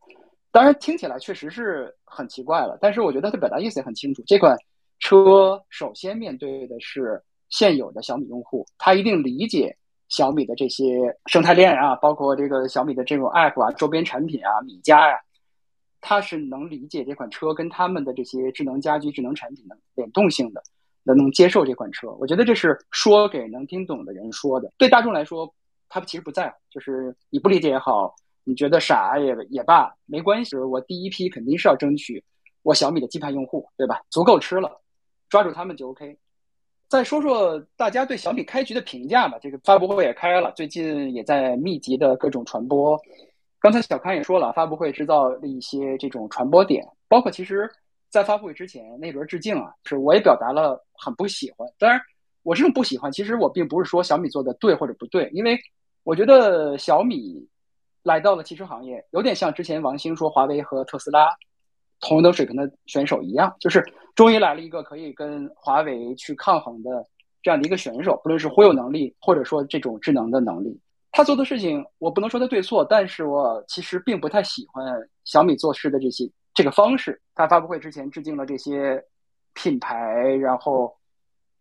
[0.51, 2.77] 当然听起来确实是很奇怪了。
[2.79, 4.21] 但是我觉得他表达意思也很清楚。
[4.27, 4.55] 这款
[4.99, 7.19] 车首先面对的是
[7.49, 9.75] 现有的小米用户，他一定理解
[10.09, 15.19] 小米的这些生态链啊，包括这个小米的这种 app 啊、周边产品啊、米家呀，
[16.01, 20.61] 他是能理解这款车跟他们的这些智能家居、智能产品的联动性的，
[21.03, 22.11] 能能接受这款车。
[22.19, 24.69] 我觉得这是说给能听懂的人说的。
[24.77, 25.53] 对大众来说。
[25.93, 30.55] 他其实不在乎，就是你不理解也好，你觉得傻也也罢，没关系。
[30.55, 32.23] 我第一批肯定是要争取
[32.63, 34.01] 我小米的基盘用户，对吧？
[34.09, 34.71] 足够吃了，
[35.27, 36.17] 抓住他们就 OK。
[36.87, 39.37] 再说说大家对小米开局的评价吧。
[39.41, 42.97] 这个发布会也开了，最近也在密集的各种传播。
[43.61, 47.71] 刚才小康也说了，发布会制造了一些这种传播点，包括其实，
[48.09, 51.65] 在发布会之前那轮致敬啊，是我也表达了很不喜欢。
[51.79, 52.01] 当然，
[52.43, 55.57] 我这种不喜欢，其实我并不是说小米做的对或者不对，因为。
[56.03, 57.47] 我觉得小米
[58.01, 61.29] 来到了汽车行业，有点像之前王兴说华为和特斯拉
[61.99, 63.85] 同等水平的选手一样，就是
[64.15, 67.05] 终于来了一个可以跟华为去抗衡的
[67.43, 70.75] 这样的一个选手，不论是忽悠能力，或者说这种智能的能力。
[71.11, 74.85] 他做的事情，我不能说他对错，但是我其实并不太喜欢
[75.25, 77.21] 小米做事的这些这个方式。
[77.35, 79.03] 他发布会之前致敬了这些
[79.53, 79.95] 品牌，
[80.39, 80.95] 然后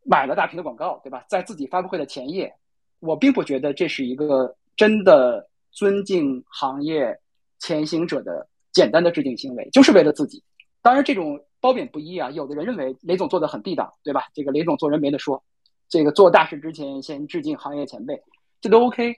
[0.04, 1.24] 买了大屏的广告，对吧？
[1.28, 2.52] 在自己发布会的前夜。
[3.00, 7.18] 我并不觉得这是一个真的尊敬行业
[7.58, 10.42] 前行者的简单的致敬行为，就是为了自己。
[10.82, 12.30] 当然，这种褒贬不一啊。
[12.30, 14.28] 有的人认为雷总做的很地道，对吧？
[14.32, 15.42] 这个雷总做人没得说，
[15.88, 18.22] 这个做大事之前先致敬行业前辈，
[18.60, 19.16] 这都 OK。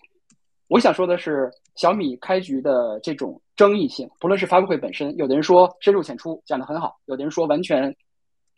[0.69, 7.95] 我想说的是，小米开局的这种争议性，不论是发布会本身，有的人说深入浅出讲的很好，有的人说完全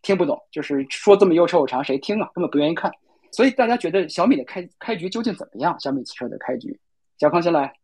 [0.03, 2.31] 听不懂，就是说这么又臭又长，谁听啊？
[2.35, 2.93] 根本不愿意看。
[3.33, 5.75] 所以大家觉得小米的开开局究竟怎么样？
[5.81, 6.79] 小米汽车的开局，
[7.19, 7.75] 小康先来。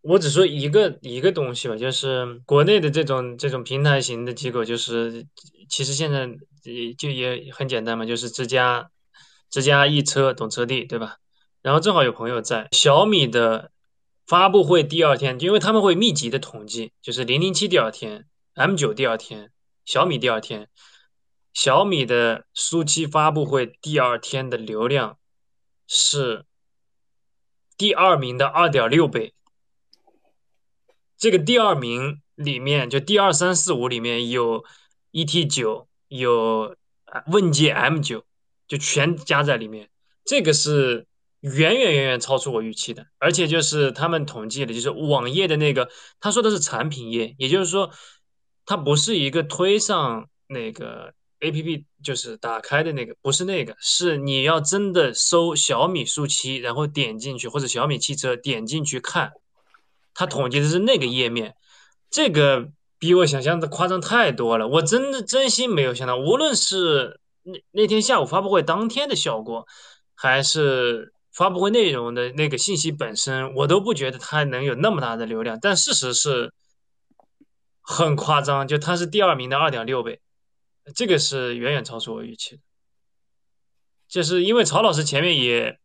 [0.00, 5.26] 我只说一个一个东西吧，就是国内的这种这种平台型的机构，就是
[5.68, 6.28] 其实现在
[6.62, 8.90] 也就也很简单嘛，就是之家
[9.50, 11.16] 之家易车懂车帝，对吧？
[11.64, 13.70] 然后正好有朋友在小米的
[14.26, 19.50] 发布会第二天，因为他们会密集的统计，就是零零七第二天，M 九第二天，
[19.86, 20.68] 小米第二天。
[21.54, 25.16] 小米的苏七发布会第二天的流量
[25.86, 26.44] 是
[27.78, 29.32] 第二名的二点六倍。
[31.16, 34.66] 这个第二名里面，就第二三四五里面有
[35.12, 36.76] ET 九，有
[37.28, 38.26] 问界 M 九，
[38.68, 39.88] 就全加在里面。
[40.26, 41.06] 这个是
[41.44, 43.06] 远远远远超出我预期的。
[43.18, 45.88] 而且就是他们统计的，就是网页的那个，
[46.20, 47.90] 他说的是产品页，也就是说，
[48.66, 51.14] 它不是一个推上那个。
[51.40, 59.32] A P P 就是打开的那个，不是那个，是你要真的搜小米速七，然后点进去，或者小米汽车点进去看，
[60.14, 61.54] 它统计的是那个页面，
[62.10, 69.66] 这个比我想象的夸张太多了，我真的真心没有想到，无论是那那天下午发布会当天的效果，
[70.14, 76.52] 还是发布会内容的那个信息本身，我都不觉得它能有那么大的流量，但事实是
[77.80, 80.20] 很夸张，就它是第二名的二点六倍。
[80.94, 82.62] 这个是远远超出我预期的，
[84.06, 85.78] 就是因为曹老师前面也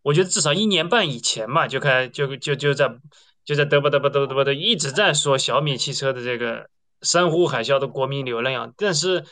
[0.00, 2.98] 我觉得至少一年半以前嘛，就开就就就在
[3.44, 6.70] 就在嘚啵嘚啵嘚啵嘚啵的一直在说小米汽车的这个
[7.02, 9.26] 山呼海啸的国民流量，但是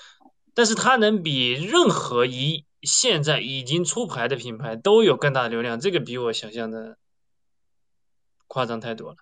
[0.53, 6.97] 但是它能比任何一现在已经出牌的品牌都有更大的流量，这个比我想象的
[8.47, 9.17] 夸张太多了。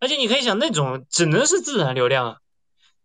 [0.00, 2.36] 而且你可以想，那种只能是自然流量啊。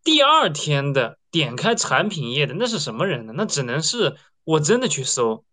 [0.04, 3.34] 第二天的点开产品页的那是什么人呢？
[3.36, 5.44] 那只能是我真的去搜，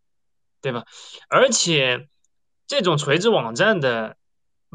[0.61, 0.85] 对吧？
[1.29, 2.09] 而且
[2.67, 4.17] 这种垂直网站的，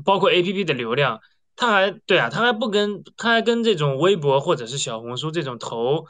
[0.03, 1.21] 包括 APP 的流量，
[1.55, 6.07] 它还对啊，它还不跟它还跟这种微博或者是小红书这种投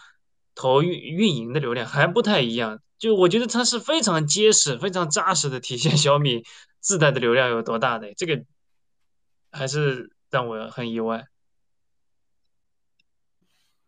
[0.55, 2.79] 投运运营的流量还不太一样。
[2.97, 6.43] 就我觉得它是非常结实、非常扎实的体现小米
[6.79, 8.43] 自带的流量有多大的，这个
[9.51, 11.27] 还是让我很意外。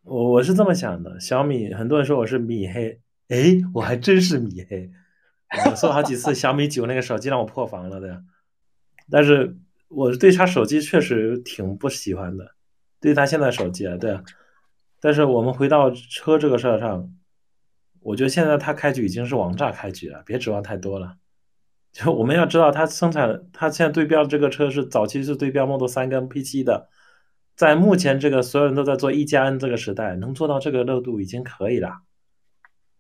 [0.04, 4.92] 我我是这么想的，小米很多人说我是米黑，哎，我还真是米黑。
[5.70, 8.24] 我说好几次小米九那个手机让我破防了的，
[9.10, 9.56] 但是
[9.88, 12.56] 我对它手机确实挺不喜欢的，
[13.00, 14.24] 对它现在手机啊，对啊。
[15.00, 17.12] 但是我们回到车这个事儿上，
[18.02, 21.16] 我觉得现在它开局已经是王炸开局了，别指望太多了。
[21.92, 26.88] 就我们要知道，它生产它现在对标这个车是早期是对标 Model 3跟 P7 的。
[27.56, 31.92] 在目前这个所有人都在做一加 N 这个时代，能做到这个热度已经可以了，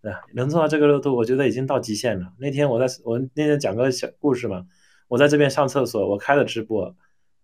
[0.02, 2.34] 对能做到这个热度，我觉得已经到极限了。
[2.38, 4.66] 那天我在我那天讲个小故事嘛，
[5.08, 6.93] 我在这边上厕所，我开了直播，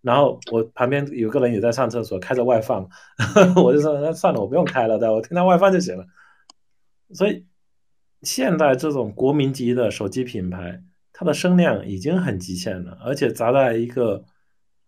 [0.01, 2.85] 然后我旁边有个人也在上厕所，开着外放，
[3.63, 6.05] 我就说那算了，我不用开了，对我听他外放就行了。
[7.15, 7.45] 所以
[8.21, 14.23] 现在这种国民级的手机品牌，它的声量已经很极限了，而且砸在一个。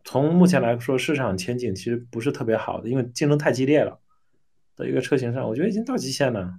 [0.03, 3.99] 从目前来说，市场前景其实不是特别好的，因为竞争太激烈了。
[4.77, 6.53] 的一个车型上，我觉得已经到极限了。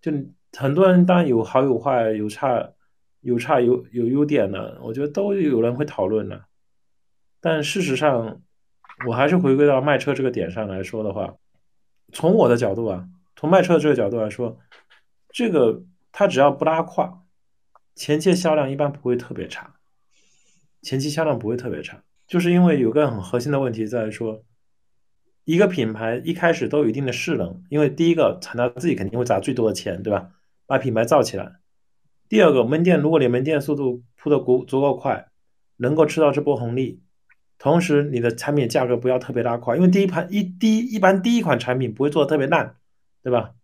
[0.00, 0.10] 就
[0.56, 2.72] 很多人当然有好有坏，有差
[3.20, 6.44] 有差有有优点的，我觉得都有人会讨论的。
[7.40, 8.40] 但事实上，
[9.06, 11.36] 我还是回归到卖车这个点上来说的话，
[12.12, 14.58] 从我的角度啊，从卖车这个角度来说，
[15.32, 17.24] 这个它只要不拉胯，
[17.94, 19.74] 前期销量一般不会特别差，
[20.82, 22.02] 前期销量不会特别差。
[22.26, 24.44] 就是因为有个很核心的问题在于说，
[25.44, 30.30] 一个品牌一开始都有一定的势能，因为第一个厂家自己肯定会砸最多的钱，对吧？
[30.66, 31.56] 把品牌造起来。
[32.28, 35.28] 第二个门店，如果你门店速度铺的足足够快，
[35.76, 37.02] 能够吃到这波红利，
[37.58, 42.76] 同时你的产品价格不要特别拉胯，因为第一盘一第一一般第一款产品不会做的特别烂，
[43.22, 43.54] 对吧？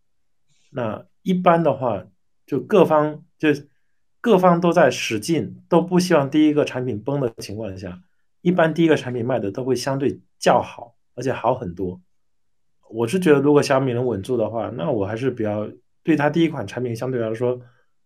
[0.70, 2.06] 那一般的话，
[2.46, 3.50] 就各方就
[4.18, 8.00] 各方都在使劲，都不希望第一个产品崩的情况下。
[8.40, 12.00] 一般第一个产品卖的都会相对较好，而且好很多。
[12.88, 15.68] 我是觉得，如果小米能稳住的话，那我还是比较
[16.02, 17.60] 对它第一款产品相对来说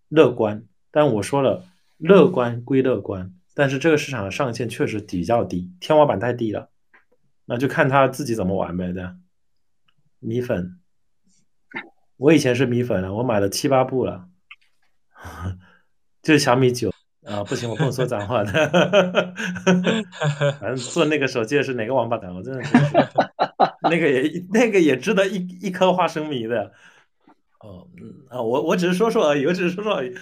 [0.09, 0.65] 乐观。
[0.91, 1.65] 但我说了，
[1.99, 6.71] 乐观归乐观，但是这个市场的上限确实比较低，天花板太低了。
[7.45, 9.07] 那就看他自己怎么玩呗，对
[10.19, 10.81] 米粉，
[12.17, 14.27] 我以前是米粉了，我买了七八部了，
[16.23, 16.91] 就是小米九。
[17.25, 18.53] 啊，不行，我不能说脏话的。
[20.59, 22.77] 反正做那个手机的是哪个王八蛋，我真的是
[23.83, 26.73] 那个也那个也值得一一颗花生米的。
[27.61, 30.13] 哦，嗯啊，我我只是说说而已，我只是说说而已。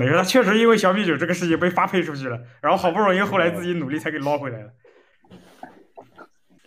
[0.00, 4.70] 没事，确实因为小米九这个事情被发配出去了，然后好不容易后来自己努力才给捞回来了。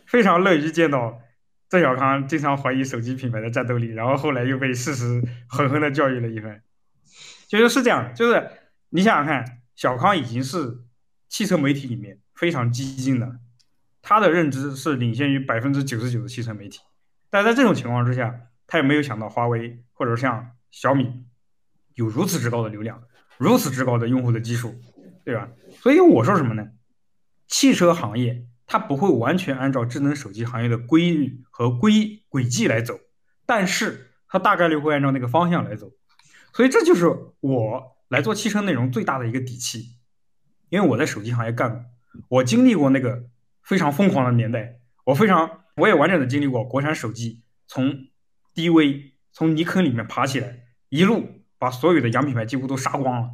[0.06, 1.20] 非常乐于见到
[1.74, 6.62] 郑小康经常怀疑手机品牌的战斗力，然后后来又被事实狠狠的教育了一番。
[7.48, 8.48] 其实是这样，就是。
[8.90, 10.84] 你想想看，小康已经是
[11.28, 13.40] 汽车媒体里面非常激进的，
[14.04, 16.80] 他的认知是领先于百分之九十九的汽车媒体。
[17.32, 21.26] 但在这种情况之下，他也没有想到华为或者像小米
[21.96, 23.02] 有如此之高的流量，
[23.40, 24.80] 如此之高的用户的基数，
[25.26, 25.50] 对吧？
[25.82, 26.68] 所以我说什么呢？
[27.48, 33.00] 汽车行业它不会完全按照智能手机行业的规律和规轨迹来走，
[33.46, 35.92] 但是它大概率会按照那个方向来走。
[36.54, 37.08] 所以这就是
[37.40, 37.94] 我。
[38.10, 39.96] 来做汽车内容最大的一个底气，
[40.70, 41.86] 因为我在手机行业干过，
[42.28, 43.24] 我经历过那个
[43.64, 48.06] 非常疯狂的年代，我非常我也完整的经历过国产手机从
[48.54, 50.60] 低微从泥坑里面爬起来，
[50.90, 53.30] 一路把所有的洋品牌几乎都杀光了。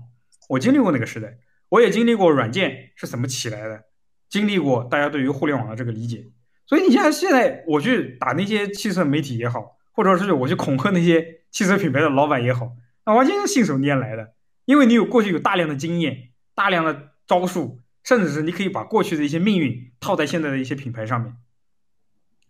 [0.48, 3.84] 我经历过那个时代，我也经历过软件是怎么起来的，
[4.30, 6.28] 经历过大家对于互联网的这个理解。
[6.66, 12.74] 所以你像现在我去打那些汽车媒体也好，或者是我去恐吓那些汽车品牌的老板也好，
[13.06, 14.36] 那完全是信手拈来的。
[14.66, 21.36] 因为你有过去有大量的经验、大量的招数，甚至是你可以把过去的一些命运套在现在的一些品牌上面，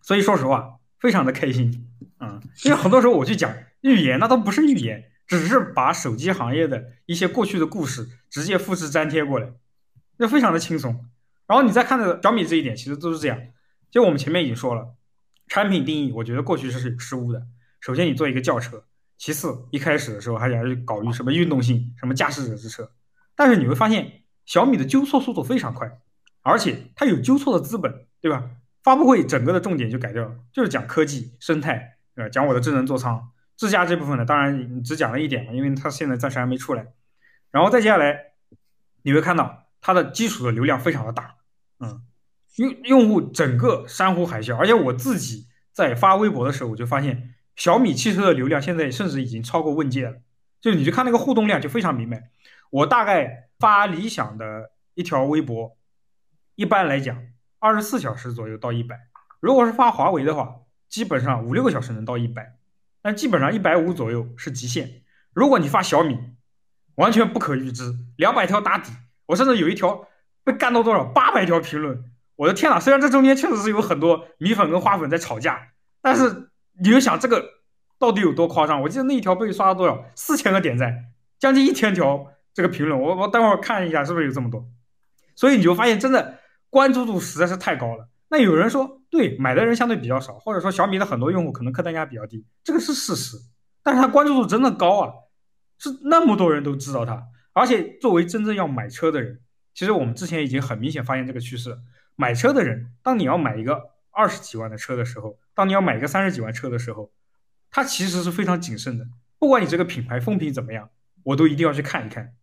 [0.02, 2.42] 所以说实话，非常的开心啊！
[2.66, 9.54] 因为很多时候我去讲预言，那都不是预言，只是把手机行业的一些过去的故事直接复制粘贴过来，
[10.18, 11.06] 那非常的轻松。
[11.50, 13.41] 然后你再看这个小米这一点，其实都是这样。
[13.89, 14.88] 就我们前面已经说了，
[15.47, 17.41] 产品定义，我觉得过去是失误的。
[17.80, 18.86] 首先，你做一个轿车，
[19.18, 22.91] 其次，一开始的时候还想去搞什么运动性，什么驾驶者之车。
[23.36, 25.91] 但是你会发现，小米的纠错速度非常快，
[26.43, 28.47] 而且它有纠错的资本，对吧？
[28.84, 33.28] 发布会整个的重点就改掉了，就是讲科技生态，呃，讲我的智能座舱、
[33.58, 36.86] 智驾这部分呢，当然只讲了一点嘛，因为它现在暂时还没出来。
[37.50, 38.34] 然后再接下来，
[39.02, 41.38] 你会看到它的基础的流量非常的大。
[41.80, 42.02] 嗯，
[42.58, 50.22] 用用户整个山呼海啸，而且我自己在发微博的时候，我就发现小米汽车的流量现在甚至已经超过问界了。
[50.60, 52.32] 就是你去看那个互动量，就非常明白。
[52.70, 55.78] 我大概发理想的一条微博，
[56.56, 57.18] 一般来讲
[57.60, 59.00] 二十四小时左右到一百，
[59.40, 60.56] 如果是发华为的话，
[60.90, 62.58] 基本上五六个小时能到一百，
[63.02, 65.04] 但基本上一百五左右是极限。
[65.34, 66.18] 如果你发小米，
[66.96, 68.92] 完全不可预知，两百条打底，
[69.28, 70.06] 我甚至有一条。
[70.44, 71.04] 被干到多少？
[71.04, 72.04] 八百条评论！
[72.36, 72.80] 我的天呐！
[72.80, 75.60] 虽然这中间确实是有很多米粉跟花粉在吵架，
[76.02, 76.50] 但是
[76.82, 77.44] 你就想这个
[77.98, 78.82] 到底有多夸张？
[78.82, 80.06] 我记得那一条被刷了多少？
[80.16, 81.06] 四千个点赞，
[81.38, 82.98] 将近一千条这个评论。
[82.98, 84.66] 我我待会儿看一下是不是有这么多。
[85.36, 88.08] 所以你就发现真的关注度实在是太高了。
[88.30, 93.36] 那有人说，对，买的人相对比较少，或者说小米的很多用户可能客单价比较低，这个是事实。
[93.84, 95.12] 但是它关注度真的高啊，
[95.78, 97.22] 是那么多人都知道它，
[97.52, 99.42] 而且作为真正要买车的人。
[99.80, 101.78] 其实我们之前已经很明显发现这个趋势，
[102.18, 107.14] 买车的人，当你要买一个二十几万的车的时候，当你要买一个三十几万车的时候，
[107.72, 109.08] 他其实是非常谨慎的。
[109.38, 110.90] 不管你这个品牌风评怎么样，
[111.24, 112.34] 我都一定要去看一看。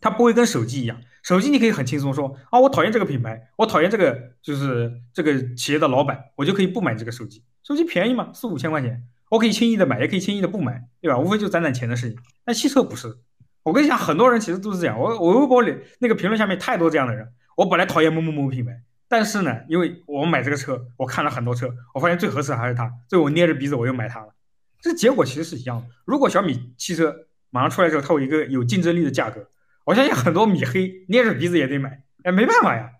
[0.00, 7.44] 他不会跟手机一样，手机你可以很轻松说啊，我讨厌这个品牌，我讨厌这个就是这个企业的老板，我就可以不买这个手机。
[7.62, 11.18] 手机便宜嘛，四五千块钱，我可以轻易的买，也可以轻易的不买，对吧？
[11.18, 12.18] 无非就攒攒钱的事情。
[12.42, 13.18] 但汽车不是。
[13.64, 14.96] 我跟你讲，很多人其实都是这样。
[15.00, 17.26] 我我微博里那个评论下面太多这样的人。
[17.56, 18.72] 我本来讨厌某某某品牌，
[19.08, 24.34] 但是呢，因为我买这个车，我看了很多车，我发现最合适的还是它，所以我捏着鼻子我又买它了。
[24.82, 25.86] 这结果其实是一样的。
[26.04, 27.14] 如果小米汽车
[27.48, 29.48] 马上出来之后，它有一个有竞争力的价格，
[29.84, 32.02] 我相信很多米黑捏着鼻子也得买。
[32.24, 32.90] 哎，没办法呀，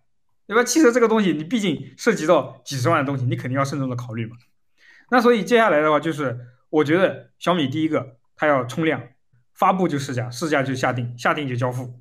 [0.46, 0.64] 对吧？
[0.64, 4.36] 汽车这个东西，你毕竟涉及到几十万的东西，你肯定要慎重的考虑嘛。
[5.10, 6.38] 那所以接下来的话，就是
[6.70, 9.02] 我觉得小米第一个它要冲量。
[9.54, 11.94] 发布就试驾，试驾就下定，下定就交付，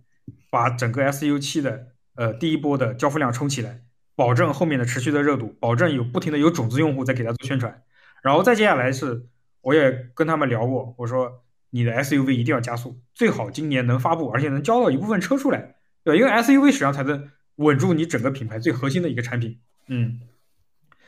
[0.49, 3.81] 把整个 S U 七的呃第一波的交付量冲起来，
[4.15, 7.83] 保证后面的持续的热度，保证有不停的有种子用户在给他做宣传，
[8.23, 9.27] 然后再接下来是，
[9.61, 16.19] 我也跟他们聊过，我说你的 S U V 一定要加速，最好今年能发布，而且能交到一部分车出来，对吧？
[16.19, 20.19] 因为 S U V 实际上才能稳住你整个品牌最核心的一个产品，嗯，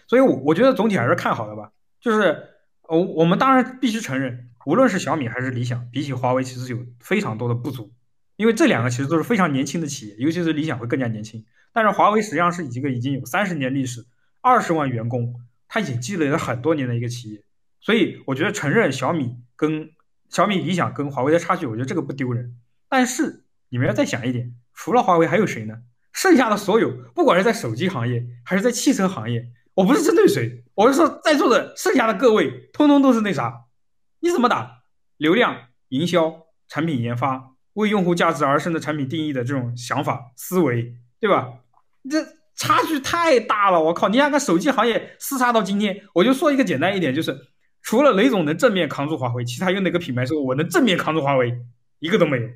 [0.08, 2.50] 所以，我我觉得总体还是看好的吧，就是
[2.88, 4.52] 我我们当然必须承认。
[4.66, 7.94] 无论是小米还是理想，比起华为其实有非常多的不足，
[8.36, 11.46] 因为这两个其实都是非常年轻的企业，尤其是理想会更加年轻。
[11.72, 14.06] 但是华为实际上是一个已经有三十年历史、
[14.42, 15.36] 二十万员工，
[15.68, 17.44] 它已经积累了很多年的一个企业。
[17.80, 19.90] 所以我觉得承认小米跟
[20.30, 22.58] 小米、理想跟华为的差距，我觉得这个不丢人。
[22.90, 25.76] 但是你们要再想一点，除了华为还有谁呢？
[26.12, 33.65] 剩下的所有，不管是在手机行业还是在汽车行业，我不是针对谁，我是说在座的剩下的各位，通通都是那啥。
[34.26, 34.82] 你怎么打
[35.18, 35.56] 流量
[35.90, 41.60] 营销、产品研发、为用户价值而生的产品定义的这种想法思维，对吧？
[42.10, 44.10] 这差距太大了，我靠！
[44.10, 47.40] 你看看手机行业厮杀到今天，我就说一个简单一点，就是
[47.84, 51.56] 除了雷总能正面扛住华为，其他有哪个品牌说我能正面扛住华为？
[52.00, 52.50] 一个都没有。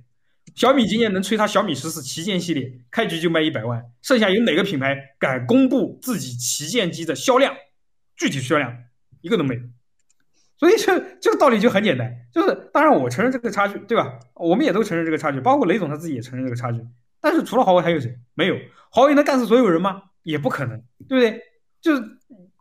[0.56, 7.54] 小米今年能吹它小米十四旗舰系列，开局就卖一百万，剩下有哪个品牌敢公布自己旗舰机的销量？
[8.18, 8.76] 具体销量
[9.22, 9.62] 一个都没有。
[10.60, 14.20] 所以这这个道理就很简单，就是当然我承认这个差距，对吧？
[14.36, 16.86] 我们也都承认这个差距，包括雷总他自己也承认这个差距。
[17.22, 18.14] 但是除了华为还有谁？
[18.34, 18.56] 没有，
[18.92, 20.04] 华为能干死所有人吗？
[20.24, 21.42] 也不可能，对不对？
[21.82, 22.04] 就是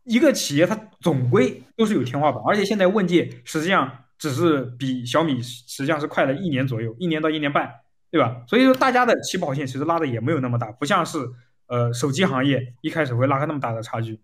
[0.05, 7.69] 一个企业，它总归都是有天花板，而且现在问界实际上只是比小米实际上是快了一年左右，一年到一年半，
[8.13, 8.43] 对吧？
[8.47, 11.19] 所以说大家的起跑线其实拉的也没有那么大，不像是
[11.67, 14.21] 呃手机行业一开始会拉开那么大的差距。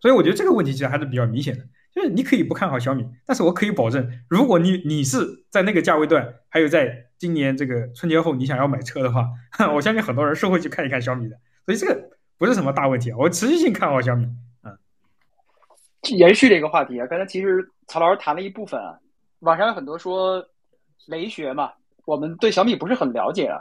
[0.00, 1.64] 所以我觉得这个问题其实还是比较明显的。
[1.96, 9.26] 就是你可以不看好小米，但是我可以保证，如果你你是在那个价位段，还有在今年这个春节后你想要买车的话，
[9.74, 13.10] 我相信很多人是会去看一看小米的，所以这个不是什么大问题。
[13.12, 14.26] 我持续性看好小米。
[14.62, 14.76] 嗯，
[16.18, 18.98] 延续这个话题啊，刚才其实曹老师谈了一部分啊，
[19.38, 20.46] 网上有很多说
[21.06, 21.72] 雷学嘛，
[22.04, 23.58] 我们对小米不是很了解啊。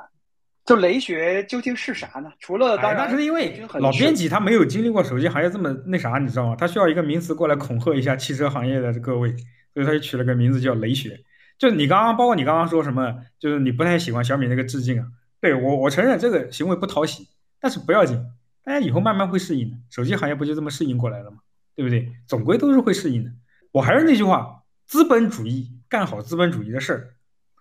[0.66, 2.32] 就雷学究竟是啥呢？
[2.40, 6.56] 除了当然，那是因为老编辑他没有经历过手机行业这么那啥，你知道吗？
[6.58, 9.30] 他需要一个名词过来恐吓一下汽车行业的各位，
[9.74, 11.20] 所以他就取了个名字叫雷学。
[11.58, 15.08] 就你刚刚，包括你刚刚说什么，就是你不太喜欢小米那个致敬啊，
[15.40, 17.28] 对我我承认这个行为不讨喜，
[17.62, 18.20] 但是不要紧，
[18.64, 19.78] 大家以后慢慢会适应的。
[19.90, 21.38] 手机行业不就这么适应过来了吗？
[21.76, 22.12] 对不对？
[22.26, 23.30] 总归都是会适应的。
[23.72, 27.15] 我还是那句话，资本主义干好资本主义的事儿，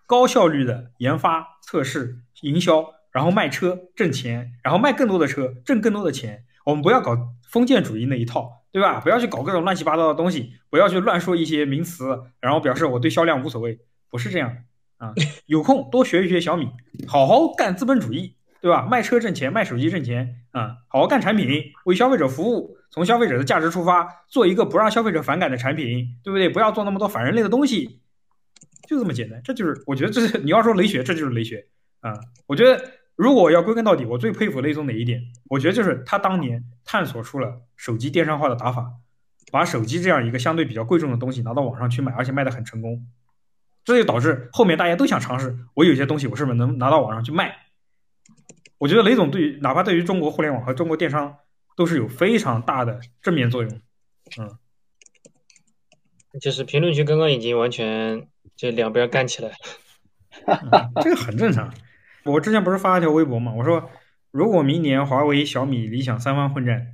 [0.05, 6.43] 高效率的研发、测试、营销，然后卖车挣钱，然后卖更多的车挣更多的钱。
[6.65, 7.15] 我们不要搞
[7.47, 8.99] 封建主义那一套，对吧？
[8.99, 13.79] 不要去搞各种乱七八糟的东西，不要去乱说一些名词，然后表示我对销量无所谓，
[14.09, 14.57] 不是这样
[14.97, 15.13] 啊。
[15.45, 16.67] 有空多学一学小米，
[17.07, 18.87] 好好干资本主义，对吧？
[18.89, 21.47] 卖车挣钱，卖手机挣钱啊，好好干产品，
[21.85, 26.49] 为消费者服务，从消费者的价值出发，做一个不让消费者反感的产品，对不对？
[26.49, 28.01] 不要做那么多反人类的东西，
[28.87, 29.41] 就这么简单。
[29.43, 31.67] 这就是我觉得这是你要说雷学，这就是雷学
[32.01, 32.19] 啊。
[32.47, 32.91] 我觉得。
[33.17, 35.23] 如果要归根到底，我最佩服雷总哪一点？
[35.49, 38.91] 我觉得就是他当年探索出了手机电商化的打法，
[39.53, 43.07] 把手机这样一个相对比较贵重的东西拿到网上去卖，而且卖的很成功。
[43.85, 47.55] 这就导致后面大家都想尝试，我有些东西我是不是能拿到网上去卖？
[48.79, 51.37] 我觉得雷总对于哪怕对于中国互联网和中国电商
[51.77, 53.81] 都是有非常大的正面作用。
[54.37, 54.57] 嗯，
[56.41, 61.73] 就是评论区刚刚已经完全就两边干起来了， 这个很正常。
[62.23, 63.53] 我之前不是发了条微博嘛？
[63.53, 63.89] 我说，
[64.31, 66.87] 如果明年华为、小米、理想三方混战，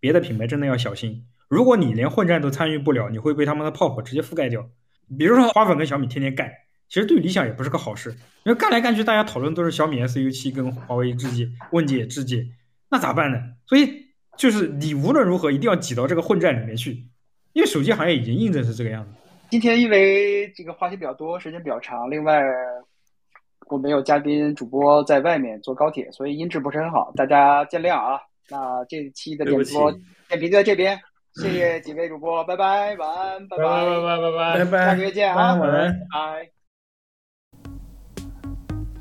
[0.00, 1.24] 别的品牌真的要小心。
[1.48, 4.68] 如果你连混战都参与不了，你会被他们的炮火直接覆盖掉。
[5.16, 6.50] 比如说，花粉跟小米天天干，
[6.88, 8.10] 其实对理想也不是个好事，
[8.44, 12.46] 因为干来干去，大家讨论都是小米 S U 七跟华为智界、问界、智界，
[12.90, 13.38] 那咋办呢？
[13.64, 17.06] 所以就是你无论如何一定要挤到这个混战里面去，
[17.52, 19.12] 因为手机行业已经印证是这个样子。
[19.50, 22.42] 今天因为这个话题比较多，时间比较长，另外。
[23.68, 28.16] 我们有嘉宾主播在外面坐高铁，所以音质不是很好，大家见谅啊。
[28.48, 29.90] 那这期的点播
[30.28, 30.96] 点评就在这边，
[31.42, 36.48] 谢谢几位主播，拜拜，晚安，拜拜，拜拜，拜拜，拜拜，下个月见啊，晚安，拜。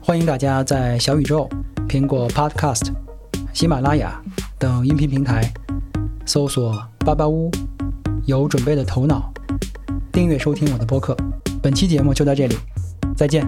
[0.01, 1.47] 欢迎大家在小宇宙、
[1.87, 2.91] 苹果 Podcast、
[3.53, 4.19] 喜马拉雅
[4.57, 5.43] 等音频平台
[6.25, 6.73] 搜索
[7.05, 7.51] “巴巴屋”，
[8.25, 9.31] 有准备的头脑，
[10.15, 11.13] 订阅收听我的播客。
[11.61, 12.55] 本期节目就到这里，
[13.17, 13.45] 再见。